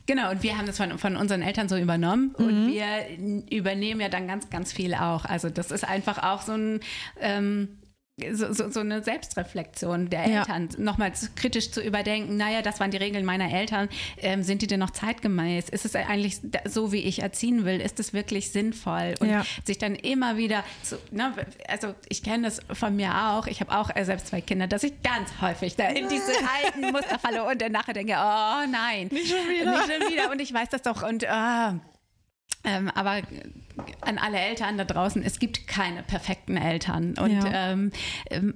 [0.07, 2.45] Genau, und wir haben das von, von unseren Eltern so übernommen mhm.
[2.47, 2.87] und wir
[3.51, 5.25] übernehmen ja dann ganz, ganz viel auch.
[5.25, 6.81] Also das ist einfach auch so ein
[7.21, 7.69] ähm,
[8.33, 10.81] so, so, so, eine Selbstreflexion der Eltern, ja.
[10.83, 14.81] nochmal kritisch zu überdenken, naja, das waren die Regeln meiner Eltern, ähm, sind die denn
[14.81, 15.69] noch zeitgemäß?
[15.69, 17.79] Ist es eigentlich so, wie ich erziehen will?
[17.79, 19.15] Ist es wirklich sinnvoll?
[19.21, 19.45] Und ja.
[19.65, 21.35] sich dann immer wieder, so, ne,
[21.69, 24.83] also ich kenne das von mir auch, ich habe auch äh, selbst zwei Kinder, dass
[24.83, 26.33] ich ganz häufig da in diese
[26.65, 29.73] alten Muster falle und dann nachher denke, oh nein, nicht schon wieder.
[29.73, 30.31] Nicht schon wieder.
[30.31, 31.96] Und ich weiß das doch und oh,
[32.67, 33.23] ähm, aber
[34.01, 37.73] an alle Eltern da draußen, es gibt keine perfekten Eltern und ja.
[37.73, 37.93] ähm,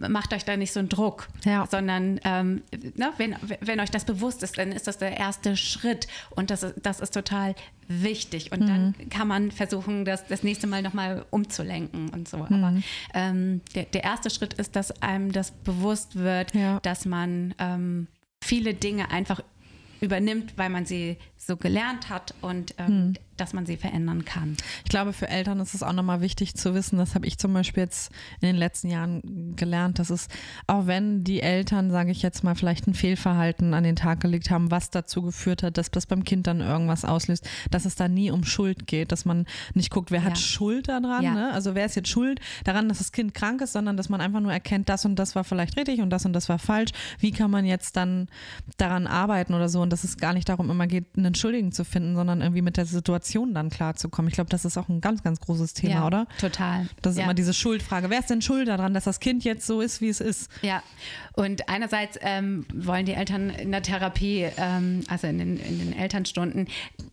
[0.09, 1.67] macht euch da nicht so einen Druck, ja.
[1.71, 2.63] sondern ähm,
[2.97, 6.67] na, wenn, wenn euch das bewusst ist, dann ist das der erste Schritt und das,
[6.83, 7.55] das ist total
[7.87, 8.67] wichtig und mhm.
[8.67, 12.39] dann kann man versuchen, das das nächste Mal nochmal umzulenken und so.
[12.39, 12.65] Mhm.
[12.65, 12.75] Aber
[13.15, 16.81] ähm, der, der erste Schritt ist, dass einem das bewusst wird, ja.
[16.81, 18.07] dass man ähm,
[18.43, 19.43] viele Dinge einfach
[20.01, 21.19] übernimmt, weil man sie
[21.51, 23.15] so gelernt hat und ähm, hm.
[23.37, 24.57] dass man sie verändern kann.
[24.85, 27.53] Ich glaube, für Eltern ist es auch nochmal wichtig zu wissen, das habe ich zum
[27.53, 30.29] Beispiel jetzt in den letzten Jahren gelernt, dass es,
[30.69, 34.51] auch wenn die Eltern, sage ich jetzt mal, vielleicht ein Fehlverhalten an den Tag gelegt
[34.51, 38.07] haben, was dazu geführt hat, dass das beim Kind dann irgendwas auslöst, dass es da
[38.07, 40.27] nie um Schuld geht, dass man nicht guckt, wer ja.
[40.27, 41.35] hat Schuld daran, ja.
[41.35, 41.53] ne?
[41.53, 44.41] also wer ist jetzt schuld daran, dass das Kind krank ist, sondern dass man einfach
[44.41, 46.93] nur erkennt, das und das war vielleicht richtig und das und das war falsch.
[47.19, 48.29] Wie kann man jetzt dann
[48.77, 51.85] daran arbeiten oder so und dass es gar nicht darum immer geht, einen Schuldigen zu
[51.85, 54.29] finden, sondern irgendwie mit der Situation dann klarzukommen.
[54.29, 56.27] Ich glaube, das ist auch ein ganz, ganz großes Thema, ja, oder?
[56.41, 56.89] Total.
[57.03, 57.25] Das ist ja.
[57.25, 58.11] immer diese Schuldfrage.
[58.11, 60.51] Wer ist denn schuld daran, dass das Kind jetzt so ist, wie es ist?
[60.63, 60.83] Ja,
[61.35, 65.93] und einerseits ähm, wollen die Eltern in der Therapie, ähm, also in den, in den
[65.93, 66.69] Elternstunden,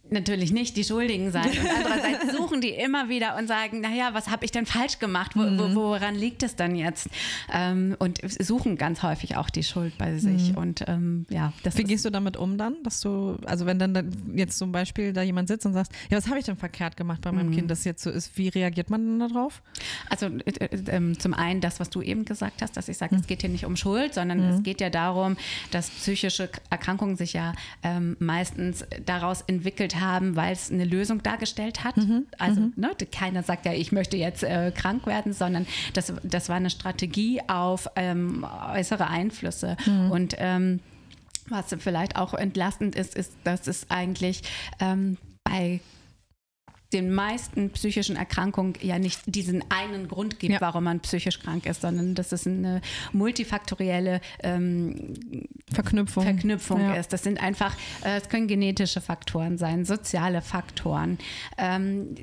[0.09, 1.49] natürlich nicht die Schuldigen sein.
[1.49, 5.31] Und andererseits suchen die immer wieder und sagen, naja, was habe ich denn falsch gemacht?
[5.35, 5.75] Wo, mhm.
[5.75, 7.09] woran liegt es dann jetzt?
[7.53, 10.51] Ähm, und suchen ganz häufig auch die Schuld bei sich.
[10.51, 10.57] Mhm.
[10.57, 12.75] Und ähm, ja, Wie gehst du damit um dann?
[12.83, 16.27] Dass du, also wenn dann jetzt zum Beispiel da jemand sitzt und sagt, ja, was
[16.27, 17.55] habe ich denn verkehrt gemacht bei meinem mhm.
[17.55, 19.61] Kind, das jetzt so ist, wie reagiert man dann darauf?
[20.09, 23.15] Also äh, äh, ähm, zum einen das, was du eben gesagt hast, dass ich sage,
[23.15, 23.21] mhm.
[23.21, 24.63] es geht hier nicht um Schuld, sondern es mhm.
[24.63, 25.37] geht ja darum,
[25.71, 27.53] dass psychische Erkrankungen sich ja
[27.83, 31.97] ähm, meistens daraus entwickelt haben, weil es eine Lösung dargestellt hat.
[31.97, 32.25] Mhm.
[32.37, 32.73] Also mhm.
[32.75, 36.69] Ne, keiner sagt ja, ich möchte jetzt äh, krank werden, sondern das, das war eine
[36.69, 39.77] Strategie auf ähm, äußere Einflüsse.
[39.85, 40.11] Mhm.
[40.11, 40.79] Und ähm,
[41.49, 44.43] was vielleicht auch entlastend ist, ist, dass es eigentlich
[44.79, 45.79] ähm, bei
[46.93, 50.61] den meisten psychischen Erkrankungen ja nicht diesen einen Grund gibt, ja.
[50.61, 52.81] warum man psychisch krank ist, sondern dass es eine
[53.11, 55.13] multifaktorielle ähm,
[55.71, 56.95] Verknüpfung, Verknüpfung ja.
[56.95, 57.11] ist.
[57.11, 57.75] Das sind einfach,
[58.05, 61.17] äh, es können genetische Faktoren sein, soziale Faktoren.
[61.57, 62.15] Ähm,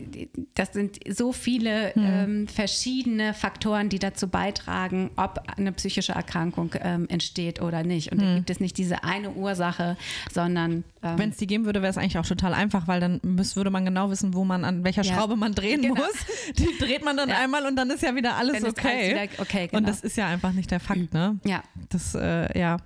[0.54, 2.04] das sind so viele mhm.
[2.04, 8.12] ähm, verschiedene Faktoren, die dazu beitragen, ob eine psychische Erkrankung ähm, entsteht oder nicht.
[8.12, 8.22] Und mhm.
[8.22, 8.36] da hm.
[8.36, 9.96] gibt es nicht diese eine Ursache,
[10.32, 13.20] sondern ähm, wenn es die geben würde, wäre es eigentlich auch total einfach, weil dann
[13.22, 15.14] müß, würde man genau wissen, wo man man, an welcher ja.
[15.14, 15.94] Schraube man drehen genau.
[15.94, 16.14] muss.
[16.58, 17.38] Die dreht man dann ja.
[17.38, 19.10] einmal und dann ist ja wieder alles dann okay.
[19.10, 19.78] Wieder okay genau.
[19.78, 21.38] Und das ist ja einfach nicht der Fakt, ne?
[21.44, 21.62] Ja.
[21.90, 22.78] Das, äh, ja.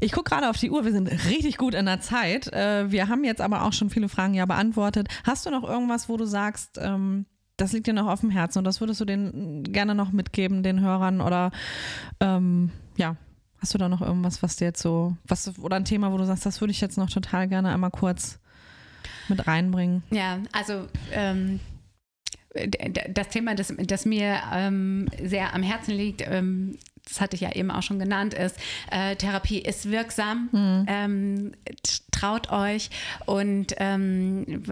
[0.00, 2.52] Ich gucke gerade auf die Uhr, wir sind richtig gut in der Zeit.
[2.52, 5.08] Äh, wir haben jetzt aber auch schon viele Fragen ja beantwortet.
[5.24, 8.58] Hast du noch irgendwas, wo du sagst, ähm, das liegt dir noch auf dem Herzen
[8.58, 11.50] und das würdest du denen gerne noch mitgeben, den Hörern oder
[12.20, 13.16] ähm, ja,
[13.60, 16.24] Hast du da noch irgendwas, was dir jetzt so, was oder ein Thema, wo du
[16.24, 18.39] sagst, das würde ich jetzt noch total gerne einmal kurz
[19.30, 20.02] mit reinbringen?
[20.10, 21.60] Ja, also ähm,
[23.10, 26.76] das Thema, das, das mir ähm, sehr am Herzen liegt, ähm,
[27.10, 28.56] das hatte ich ja eben auch schon genannt, ist,
[28.90, 30.48] äh, Therapie ist wirksam.
[30.52, 30.86] Mhm.
[30.88, 31.52] Ähm,
[32.12, 32.90] traut euch
[33.26, 34.62] und ähm,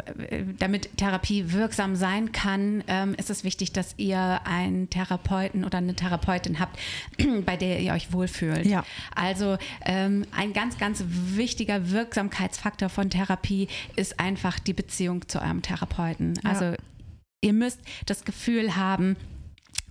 [0.59, 5.95] damit Therapie wirksam sein kann, ähm, ist es wichtig, dass ihr einen Therapeuten oder eine
[5.95, 6.79] Therapeutin habt,
[7.45, 8.67] bei der ihr euch wohlfühlt.
[8.67, 8.85] Ja.
[9.15, 15.63] Also ähm, ein ganz, ganz wichtiger Wirksamkeitsfaktor von Therapie ist einfach die Beziehung zu eurem
[15.63, 16.39] Therapeuten.
[16.45, 16.75] Also
[17.41, 19.17] ihr müsst das Gefühl haben,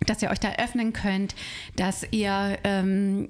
[0.05, 1.35] dass ihr euch da öffnen könnt,
[1.75, 3.27] dass ihr ähm,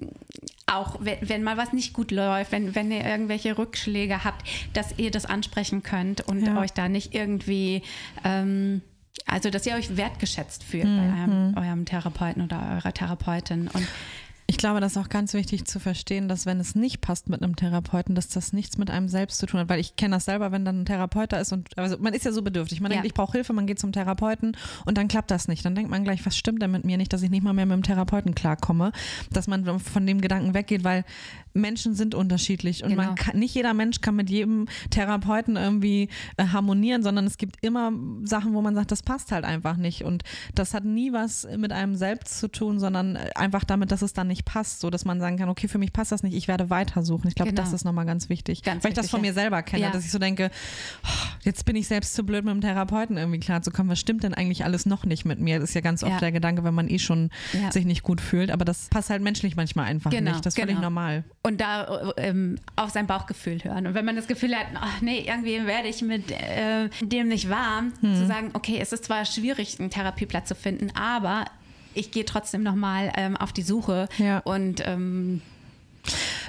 [0.66, 4.98] auch, wenn, wenn, mal was nicht gut läuft, wenn, wenn ihr irgendwelche Rückschläge habt, dass
[4.98, 6.60] ihr das ansprechen könnt und ja.
[6.60, 7.84] euch da nicht irgendwie,
[8.24, 8.82] ähm,
[9.26, 10.98] also dass ihr euch wertgeschätzt fühlt mhm.
[10.98, 13.70] bei eurem, eurem Therapeuten oder eurer Therapeutin.
[13.70, 13.88] Und
[14.50, 17.44] ich glaube, das ist auch ganz wichtig zu verstehen, dass wenn es nicht passt mit
[17.44, 19.68] einem Therapeuten, dass das nichts mit einem selbst zu tun hat.
[19.68, 22.24] Weil ich kenne das selber, wenn dann ein Therapeut da ist und also man ist
[22.24, 22.80] ja so bedürftig.
[22.80, 22.96] Man ja.
[22.96, 25.66] denkt, ich brauche Hilfe, man geht zum Therapeuten und dann klappt das nicht.
[25.66, 27.66] Dann denkt man gleich, was stimmt denn mit mir nicht, dass ich nicht mal mehr
[27.66, 28.94] mit dem Therapeuten klarkomme.
[29.32, 31.04] Dass man von dem Gedanken weggeht, weil
[31.58, 33.04] Menschen sind unterschiedlich und genau.
[33.04, 37.58] man kann, nicht jeder Mensch kann mit jedem Therapeuten irgendwie äh, harmonieren, sondern es gibt
[37.64, 37.92] immer
[38.24, 40.04] Sachen, wo man sagt, das passt halt einfach nicht.
[40.04, 40.24] Und
[40.56, 44.14] das hat nie was mit einem selbst zu tun, sondern äh, einfach damit, dass es
[44.14, 46.48] dann nicht passt, so dass man sagen kann, okay, für mich passt das nicht, ich
[46.48, 47.28] werde weitersuchen.
[47.28, 47.62] Ich glaube, genau.
[47.62, 48.64] das ist nochmal ganz wichtig.
[48.64, 49.92] Ganz weil ich das von mir selber kenne, ja.
[49.92, 50.52] dass ich so denke,
[51.04, 53.92] oh, jetzt bin ich selbst zu blöd, mit dem Therapeuten irgendwie klarzukommen.
[53.92, 55.60] Was stimmt denn eigentlich alles noch nicht mit mir?
[55.60, 56.20] Das ist ja ganz oft ja.
[56.20, 57.72] der Gedanke, wenn man eh schon ja.
[57.72, 58.52] sich nicht gut fühlt.
[58.52, 60.46] Aber das passt halt menschlich manchmal einfach genau, nicht.
[60.46, 60.68] Das ist genau.
[60.68, 61.24] völlig normal.
[61.48, 63.88] Und da ähm, auf sein Bauchgefühl hören.
[63.88, 67.50] Und wenn man das Gefühl hat, ach nee, irgendwie werde ich mit äh, dem nicht
[67.50, 68.16] warm, hm.
[68.16, 71.46] zu sagen, okay, es ist zwar schwierig, einen Therapieplatz zu finden, aber
[71.94, 74.40] ich gehe trotzdem nochmal ähm, auf die Suche ja.
[74.40, 75.42] und ähm,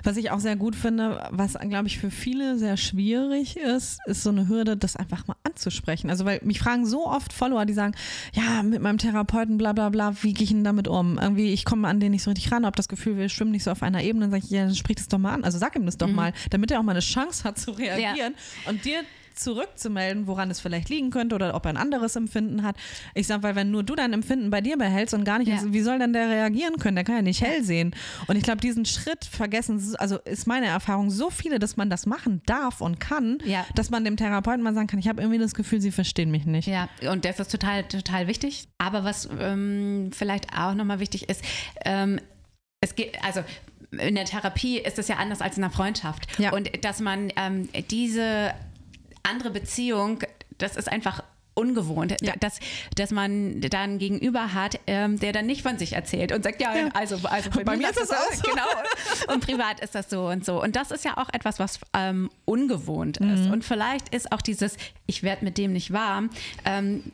[0.05, 4.23] was ich auch sehr gut finde, was, glaube ich, für viele sehr schwierig ist, ist
[4.23, 6.11] so eine Hürde, das einfach mal anzusprechen.
[6.11, 7.95] Also, weil mich fragen so oft Follower, die sagen,
[8.33, 11.19] ja, mit meinem Therapeuten, bla bla bla, wie gehe ich denn damit um?
[11.19, 13.65] Irgendwie, ich komme an den nicht so richtig ran, habe das Gefühl, wir schwimmen nicht
[13.65, 14.25] so auf einer Ebene.
[14.27, 15.45] Dann sage ich, ja, dann sprich das doch mal an.
[15.45, 16.15] Also sag ihm das doch mhm.
[16.15, 18.71] mal, damit er auch mal eine Chance hat zu reagieren ja.
[18.71, 19.01] und dir
[19.39, 22.77] zurückzumelden, woran es vielleicht liegen könnte oder ob er ein anderes Empfinden hat.
[23.15, 25.61] Ich sage, weil wenn nur du dein Empfinden bei dir behältst und gar nicht, ja.
[25.65, 26.97] wie soll denn der reagieren können?
[26.97, 27.95] Der kann ja nicht hell sehen.
[28.27, 32.07] Und ich glaube, diesen Schritt vergessen, also ist meine Erfahrung so viele, dass man das
[32.07, 33.65] machen darf und kann, ja.
[33.75, 36.47] dass man dem Therapeuten mal sagen kann, ich habe irgendwie das Gefühl, sie verstehen mich
[36.47, 36.69] nicht.
[36.69, 38.69] Ja, und das ist total, total wichtig.
[38.79, 41.43] Aber was ähm, vielleicht auch nochmal wichtig ist,
[41.85, 42.21] ähm,
[42.81, 43.43] es geht, also
[43.91, 46.39] in der Therapie ist es ja anders als in der Freundschaft.
[46.39, 46.53] Ja.
[46.53, 48.53] Und dass man ähm, diese
[49.29, 50.21] andere Beziehung,
[50.59, 51.23] das ist einfach
[51.59, 52.35] ungewohnt, ja.
[52.39, 52.61] dass,
[52.95, 56.75] dass man dann Gegenüber hat, ähm, der dann nicht von sich erzählt und sagt, ja,
[56.75, 56.89] ja.
[56.95, 58.49] also, also bei, bei mir, ist das auch so.
[58.49, 59.35] Genau.
[59.35, 60.63] Und privat ist das so und so.
[60.63, 63.35] Und das ist ja auch etwas, was ähm, ungewohnt mhm.
[63.35, 63.51] ist.
[63.51, 64.77] Und vielleicht ist auch dieses,
[65.07, 66.31] ich werde mit dem nicht warm,
[66.65, 67.11] ähm,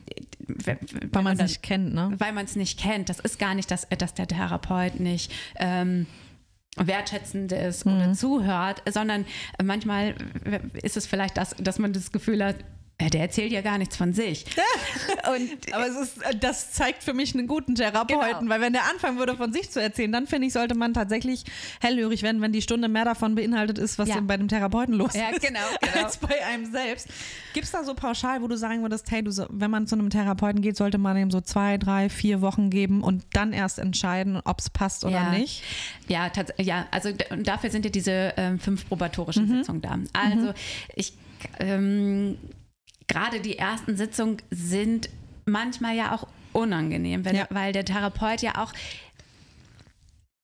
[0.47, 2.13] weil man es nicht kennt, ne?
[2.19, 3.09] Weil man es nicht kennt.
[3.09, 6.05] Das ist gar nicht, dass, dass der Therapeut nicht ähm,
[6.75, 7.95] wertschätzend ist mhm.
[7.95, 9.25] oder zuhört, sondern
[9.63, 10.15] manchmal
[10.81, 12.57] ist es vielleicht das, dass man das Gefühl hat,
[12.99, 14.45] der erzählt ja gar nichts von sich.
[15.35, 18.51] Und, Aber es ist, äh, das zeigt für mich einen guten Therapeuten, genau.
[18.51, 21.43] weil wenn der anfangen würde, von sich zu erzählen, dann finde ich, sollte man tatsächlich
[21.81, 24.21] hellhörig werden, wenn die Stunde mehr davon beinhaltet ist, was ja.
[24.21, 26.05] bei dem Therapeuten los ja, ist, genau, genau.
[26.05, 27.09] als bei einem selbst.
[27.53, 30.09] Gibt es da so pauschal, wo du sagen würdest, hey, du, wenn man zu einem
[30.09, 34.39] Therapeuten geht, sollte man ihm so zwei, drei, vier Wochen geben und dann erst entscheiden,
[34.45, 35.29] ob es passt oder ja.
[35.31, 35.63] nicht?
[36.07, 37.11] Ja, ja, also
[37.43, 39.57] dafür sind ja diese ähm, fünf probatorischen mhm.
[39.57, 39.99] Sitzungen da.
[40.13, 40.53] Also mhm.
[40.95, 41.13] ich
[41.59, 42.37] ähm,
[43.07, 45.09] gerade die ersten Sitzungen sind
[45.45, 47.47] manchmal ja auch unangenehm, wenn, ja.
[47.49, 48.71] weil der Therapeut ja auch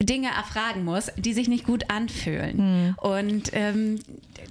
[0.05, 2.57] Dinge erfragen muss, die sich nicht gut anfühlen.
[2.57, 2.95] Mhm.
[2.97, 3.99] Und ähm,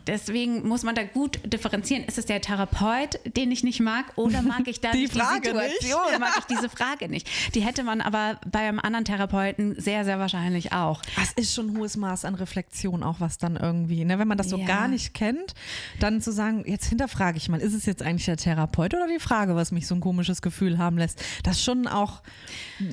[0.06, 2.04] deswegen muss man da gut differenzieren.
[2.04, 5.48] Ist es der Therapeut, den ich nicht mag, oder mag ich da die, die Frage
[5.48, 6.20] Situation, nicht?
[6.20, 7.28] mag ich diese Frage nicht?
[7.54, 11.02] Die hätte man aber bei einem anderen Therapeuten sehr, sehr wahrscheinlich auch.
[11.16, 14.18] Das ist schon ein hohes Maß an Reflexion, auch was dann irgendwie, ne?
[14.18, 14.66] wenn man das so ja.
[14.66, 15.54] gar nicht kennt,
[15.98, 19.20] dann zu sagen, jetzt hinterfrage ich mal, ist es jetzt eigentlich der Therapeut oder die
[19.20, 21.22] Frage, was mich so ein komisches Gefühl haben lässt?
[21.42, 22.22] Das schon auch,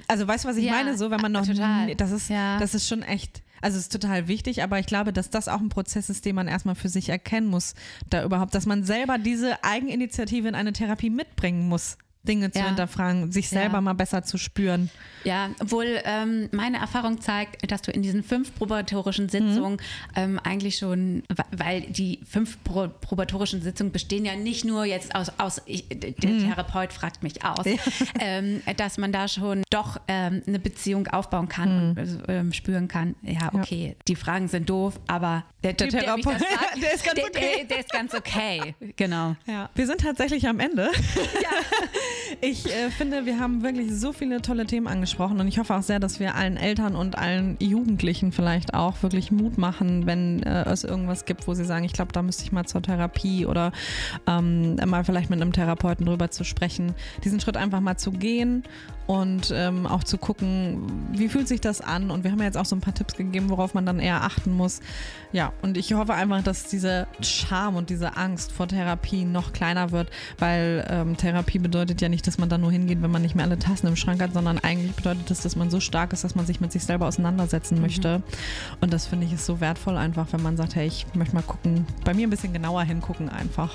[0.08, 0.98] also weißt du, was ich ja, meine?
[0.98, 1.94] So, wenn man noch, total.
[1.96, 2.47] das ist, ja.
[2.60, 5.60] Das ist schon echt also es ist total wichtig, aber ich glaube, dass das auch
[5.60, 7.74] ein Prozess ist, den man erstmal für sich erkennen muss,
[8.10, 11.98] da überhaupt, dass man selber diese Eigeninitiative in eine Therapie mitbringen muss.
[12.28, 12.68] Dinge zu ja.
[12.68, 13.82] hinterfragen, sich selber ja.
[13.82, 14.90] mal besser zu spüren.
[15.24, 19.78] Ja, obwohl ähm, meine Erfahrung zeigt, dass du in diesen fünf probatorischen Sitzungen mhm.
[20.16, 25.32] ähm, eigentlich schon, weil die fünf Pro probatorischen Sitzungen bestehen ja nicht nur jetzt aus,
[25.38, 26.48] aus ich, der mhm.
[26.48, 27.76] Therapeut fragt mich aus, ja.
[28.20, 31.98] ähm, dass man da schon doch ähm, eine Beziehung aufbauen kann mhm.
[31.98, 36.26] und ähm, spüren kann, ja, okay, die Fragen sind doof, aber der, der typ, Therapeut,
[36.26, 37.56] der, fragt, der, ist ganz okay.
[37.58, 39.36] Der, der, ist ganz okay, genau.
[39.46, 39.70] Ja.
[39.76, 40.90] Wir sind tatsächlich am Ende.
[41.42, 41.50] Ja.
[42.42, 45.82] Ich äh, finde, wir haben wirklich so viele tolle Themen angesprochen und ich hoffe auch
[45.82, 50.70] sehr, dass wir allen Eltern und allen Jugendlichen vielleicht auch wirklich Mut machen, wenn äh,
[50.70, 53.72] es irgendwas gibt, wo sie sagen, ich glaube, da müsste ich mal zur Therapie oder
[54.28, 56.94] ähm, mal vielleicht mit einem Therapeuten drüber zu sprechen,
[57.24, 58.64] diesen Schritt einfach mal zu gehen
[59.08, 62.58] und ähm, auch zu gucken, wie fühlt sich das an und wir haben ja jetzt
[62.58, 64.82] auch so ein paar Tipps gegeben, worauf man dann eher achten muss.
[65.32, 69.92] Ja, und ich hoffe einfach, dass diese Scham und diese Angst vor Therapie noch kleiner
[69.92, 73.36] wird, weil ähm, Therapie bedeutet ja nicht, dass man da nur hingeht, wenn man nicht
[73.36, 76.26] mehr alle Tassen im Schrank hat, sondern eigentlich bedeutet das, dass man so stark ist,
[76.26, 77.82] dass man sich mit sich selber auseinandersetzen mhm.
[77.82, 78.22] möchte.
[78.82, 81.44] Und das finde ich ist so wertvoll einfach, wenn man sagt, hey, ich möchte mal
[81.44, 83.74] gucken, bei mir ein bisschen genauer hingucken einfach.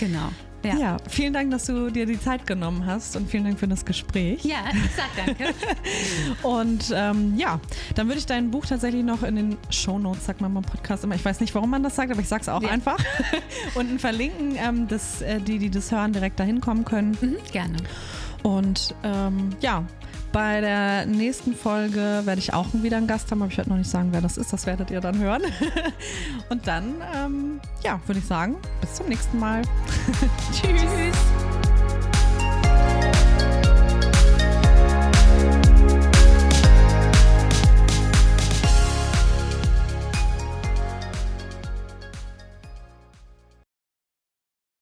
[0.00, 0.30] Genau.
[0.64, 0.76] Ja.
[0.76, 0.96] ja.
[1.08, 4.44] vielen Dank, dass du dir die Zeit genommen hast und vielen Dank für das Gespräch.
[4.44, 5.54] Ja, ich sag danke.
[6.42, 7.60] und ähm, ja,
[7.94, 11.04] dann würde ich dein Buch tatsächlich noch in den Show Notes, sagt man beim Podcast
[11.04, 11.14] immer.
[11.14, 12.70] Ich weiß nicht, warum man das sagt, aber ich sage es auch ja.
[12.70, 12.98] einfach.
[13.74, 17.16] Unten verlinken, ähm, dass äh, die, die das hören, direkt dahin kommen können.
[17.20, 17.76] Mhm, gerne.
[18.42, 19.84] Und ähm, ja,
[20.32, 23.76] bei der nächsten Folge werde ich auch wieder einen Gast haben, aber ich werde noch
[23.76, 24.52] nicht sagen, wer das ist.
[24.52, 25.42] Das werdet ihr dann hören.
[26.48, 29.62] Und dann, ähm, ja, würde ich sagen, bis zum nächsten Mal.
[30.52, 30.80] Tschüss.
[30.80, 31.61] Tschüss.